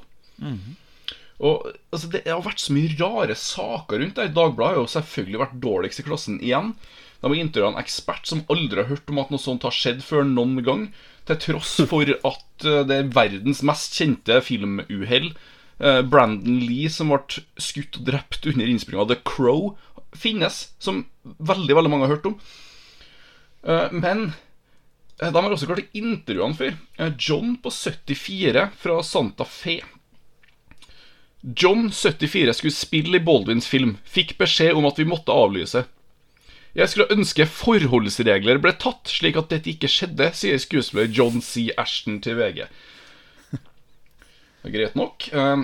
og 1.43 1.65
altså, 1.91 2.07
Det 2.11 2.21
har 2.25 2.43
vært 2.43 2.61
så 2.63 2.75
mye 2.75 2.95
rare 2.95 3.35
saker 3.35 3.99
rundt 3.99 4.15
det. 4.15 4.29
Dagbladet 4.35 4.75
har 4.75 4.81
jo 4.81 4.91
selvfølgelig 4.91 5.41
vært 5.41 5.57
dårligst 5.63 5.99
i 5.99 6.05
klassen 6.07 6.37
igjen. 6.39 6.73
De 7.19 7.27
har 7.27 7.35
intervjua 7.35 7.73
en 7.73 7.81
ekspert 7.81 8.27
som 8.27 8.45
aldri 8.51 8.79
har 8.79 8.87
hørt 8.91 9.11
om 9.11 9.19
at 9.19 9.33
noe 9.33 9.43
sånt 9.43 9.67
har 9.67 9.75
skjedd 9.75 10.03
før 10.03 10.23
noen 10.27 10.63
gang. 10.63 10.85
Til 11.27 11.39
tross 11.43 11.75
for 11.91 12.07
at 12.07 12.67
det 12.87 12.95
er 12.95 13.11
verdens 13.11 13.63
mest 13.67 13.99
kjente 13.99 14.39
filmuhell. 14.47 15.33
Eh, 15.79 16.01
Brandon 16.07 16.59
Lee, 16.63 16.89
som 16.89 17.11
ble 17.11 17.41
skutt 17.59 17.99
og 17.99 18.07
drept 18.07 18.47
under 18.47 18.69
innspillinga 18.69 19.03
av 19.03 19.11
The 19.11 19.19
Crow, 19.27 19.73
finnes. 20.15 20.69
Som 20.79 21.05
veldig 21.23 21.75
veldig 21.75 21.91
mange 21.91 22.07
har 22.07 22.15
hørt 22.15 22.29
om. 22.31 22.37
Eh, 23.65 23.91
Men 23.91 24.27
eh, 25.19 25.31
de 25.31 25.35
har 25.41 25.51
også 25.51 25.67
klart 25.67 25.83
å 25.83 25.99
intervjue 25.99 26.47
han 26.47 26.57
før. 26.59 26.79
John 27.19 27.57
på 27.63 27.73
74 27.73 28.69
fra 28.79 29.01
Santa 29.03 29.47
Fe. 29.49 29.81
John, 31.45 31.91
74, 31.93 32.55
skulle 32.57 32.73
spille 32.73 33.19
i 33.19 33.21
Baldwins 33.21 33.67
film. 33.69 33.97
Fikk 34.09 34.33
beskjed 34.39 34.73
om 34.73 34.87
at 34.89 34.97
vi 34.97 35.05
måtte 35.05 35.35
avlyse. 35.35 35.83
Jeg 36.75 36.91
skulle 36.91 37.13
ønske 37.13 37.45
forholdsregler 37.47 38.57
ble 38.59 38.73
tatt, 38.81 39.07
slik 39.07 39.37
at 39.39 39.51
dette 39.53 39.69
ikke 39.71 39.87
skjedde, 39.91 40.31
sier 40.35 40.57
skuespiller 40.59 41.07
John 41.07 41.37
C. 41.45 41.69
Ashton 41.79 42.17
til 42.23 42.35
VG. 42.39 42.65
Greit 44.73 44.95
nok. 44.97 45.29
Eh, 45.33 45.63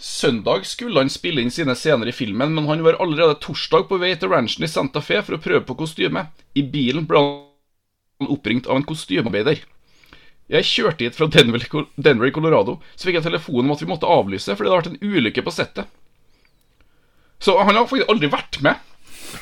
Søndag 0.00 0.64
skulle 0.64 0.96
han 0.96 1.10
spille 1.12 1.42
inn 1.44 1.50
sine 1.52 1.74
scener 1.76 2.08
i 2.08 2.14
filmen, 2.16 2.54
men 2.56 2.64
han 2.70 2.80
var 2.80 2.96
allerede 3.04 3.36
torsdag 3.44 3.84
på 3.90 3.98
vei 4.00 4.14
til 4.16 4.30
ranchen 4.32 4.64
i 4.64 4.70
Santa 4.70 5.02
Fe 5.04 5.18
for 5.20 5.36
å 5.36 5.42
prøve 5.44 5.60
på 5.68 5.76
kostyme. 5.82 6.22
I 6.56 6.62
bilen 6.64 7.04
ble 7.08 7.20
han 7.20 8.30
oppringt 8.32 8.64
av 8.64 8.80
en 8.80 8.86
kostymearbeider. 8.88 9.60
Jeg 10.50 10.66
kjørte 10.66 11.04
hit 11.04 11.18
fra 11.18 11.28
Denver, 11.28 11.60
i 12.26 12.32
Colorado, 12.32 12.78
så 12.96 13.06
fikk 13.06 13.20
jeg 13.20 13.26
telefon 13.28 13.66
om 13.66 13.74
at 13.74 13.84
vi 13.84 13.90
måtte 13.90 14.08
avlyse 14.08 14.56
fordi 14.56 14.70
det 14.70 14.72
hadde 14.72 14.80
vært 14.80 14.96
en 14.96 15.12
ulykke 15.12 15.44
på 15.44 15.54
settet. 15.54 15.92
Så 17.40 17.58
han 17.60 17.76
har 17.76 17.84
faktisk 17.84 18.08
aldri 18.08 18.32
vært 18.32 18.62
med. 18.64 18.80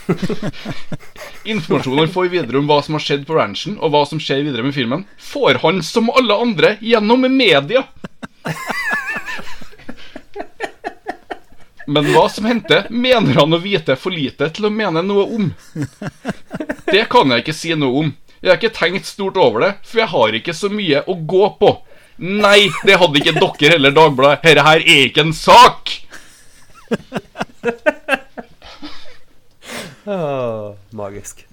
Informasjonen 1.54 2.02
han 2.02 2.12
får 2.18 2.32
videre 2.34 2.58
om 2.58 2.66
hva 2.66 2.82
som 2.82 2.98
har 2.98 3.06
skjedd 3.06 3.24
på 3.30 3.38
ranchen, 3.38 3.78
og 3.78 3.94
hva 3.94 4.02
som 4.10 4.18
skjer 4.18 4.42
videre 4.42 4.66
med 4.66 4.74
filmen, 4.74 5.06
får 5.22 5.62
han 5.62 5.80
som 5.86 6.10
alle 6.10 6.34
andre 6.34 6.74
gjennom 6.82 7.30
media. 7.30 7.86
Men 11.88 12.10
hva 12.12 12.26
som 12.28 12.44
hendte, 12.44 12.82
mener 12.92 13.38
han 13.40 13.56
å 13.56 13.60
vite 13.62 13.96
for 13.96 14.12
lite 14.12 14.50
til 14.52 14.68
å 14.68 14.72
mene 14.72 15.00
noe 15.06 15.24
om. 15.38 15.46
Det 16.84 17.06
kan 17.08 17.32
jeg 17.32 17.44
ikke 17.46 17.56
si 17.56 17.72
noe 17.78 18.02
om. 18.02 18.10
Jeg 18.42 18.52
har 18.52 18.60
ikke 18.60 18.76
tenkt 18.76 19.08
stort 19.08 19.40
over 19.40 19.64
det, 19.64 19.70
for 19.88 20.02
jeg 20.02 20.12
har 20.12 20.36
ikke 20.36 20.54
så 20.54 20.68
mye 20.72 21.00
å 21.08 21.16
gå 21.32 21.48
på. 21.58 21.72
Nei, 22.18 22.68
det 22.84 22.98
hadde 23.00 23.22
ikke 23.22 23.34
dere 23.38 23.78
heller, 23.78 23.96
Dagbladet. 23.96 24.44
Dette 24.44 24.66
her 24.68 24.84
er 24.84 25.08
ikke 25.08 25.24
en 25.24 25.34
sak. 25.36 25.96
Oh, 30.08 30.76
magisk. 30.96 31.47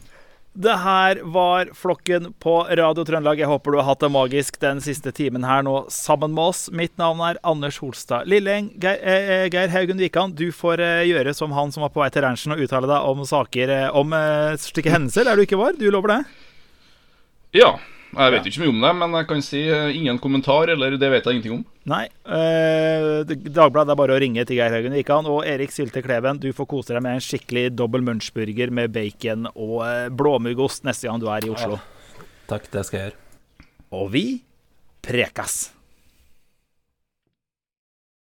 Det 0.56 0.72
her 0.80 1.20
var 1.24 1.68
Flokken 1.76 2.30
på 2.40 2.54
Radio 2.80 3.04
Trøndelag. 3.04 3.42
Jeg 3.42 3.50
håper 3.52 3.74
du 3.74 3.80
har 3.82 3.90
hatt 3.90 4.06
det 4.06 4.10
magisk 4.16 4.56
den 4.62 4.80
siste 4.80 5.12
timen 5.12 5.44
her 5.44 5.66
nå 5.68 5.82
sammen 5.92 6.32
med 6.32 6.54
oss. 6.54 6.62
Mitt 6.72 6.94
navn 6.96 7.20
er 7.28 7.40
Anders 7.44 7.82
Holstad 7.84 8.24
Lilleng. 8.32 8.70
Geir, 8.80 9.02
eh, 9.04 9.32
eh 9.34 9.50
Geir 9.52 9.74
Haugen 9.74 10.00
Wikan, 10.00 10.32
du 10.32 10.54
får 10.56 10.80
eh, 10.80 11.02
gjøre 11.10 11.34
som 11.36 11.52
han 11.52 11.76
som 11.76 11.84
var 11.84 11.92
på 11.92 12.00
vei 12.00 12.08
til 12.08 12.24
ranchen 12.24 12.56
og 12.56 12.64
uttale 12.64 12.88
deg 12.88 13.10
om 13.12 13.26
saker 13.28 13.74
eh, 13.76 13.90
om 13.92 14.16
eh, 14.16 14.56
slike 14.56 14.96
hendelser 14.96 15.28
der 15.28 15.36
du 15.36 15.44
ikke 15.44 15.60
var. 15.60 15.76
Du 15.76 15.90
lover 15.92 16.14
det? 16.14 16.22
Ja. 17.60 17.74
Jeg 18.16 18.32
vet 18.32 18.46
ikke 18.48 18.62
mye 18.64 18.72
om 18.72 18.84
det, 18.86 18.92
men 19.02 19.16
jeg 19.20 19.28
kan 19.28 19.42
si 19.44 19.62
eh, 19.68 19.90
ingen 19.98 20.20
kommentar, 20.24 20.70
eller 20.72 20.96
det 20.96 21.10
vet 21.12 21.26
jeg 21.28 21.36
ingenting 21.36 21.58
om. 21.58 21.66
Nei. 21.92 22.06
Eh, 22.24 23.26
Dagbladet 23.28 23.92
er 23.92 24.00
bare 24.00 24.16
å 24.16 24.22
ringe 24.22 24.46
til 24.48 24.60
Geir 24.62 24.72
Haugen 24.72 24.96
Wikan. 24.96 25.28
Og 25.28 25.44
Erik 25.50 25.76
Sylte 25.76 26.04
Kleven, 26.06 26.40
du 26.40 26.48
får 26.56 26.70
kose 26.72 26.96
deg 26.96 27.04
med 27.04 27.18
en 27.20 27.26
skikkelig 27.26 27.68
dobbel 27.76 28.06
munchburger 28.08 28.72
med 28.72 28.96
bacon 28.96 29.50
og 29.52 29.78
eh, 29.90 30.08
blåmuggost 30.16 30.88
neste 30.88 31.10
gang 31.10 31.20
du 31.20 31.28
er 31.28 31.44
i 31.48 31.52
Oslo. 31.52 31.82
Takk, 32.48 32.72
det 32.72 32.86
skal 32.88 33.02
jeg 33.02 33.10
gjøre. 33.10 33.70
Og 34.00 34.12
vi 34.16 34.26
prekas! 35.06 35.75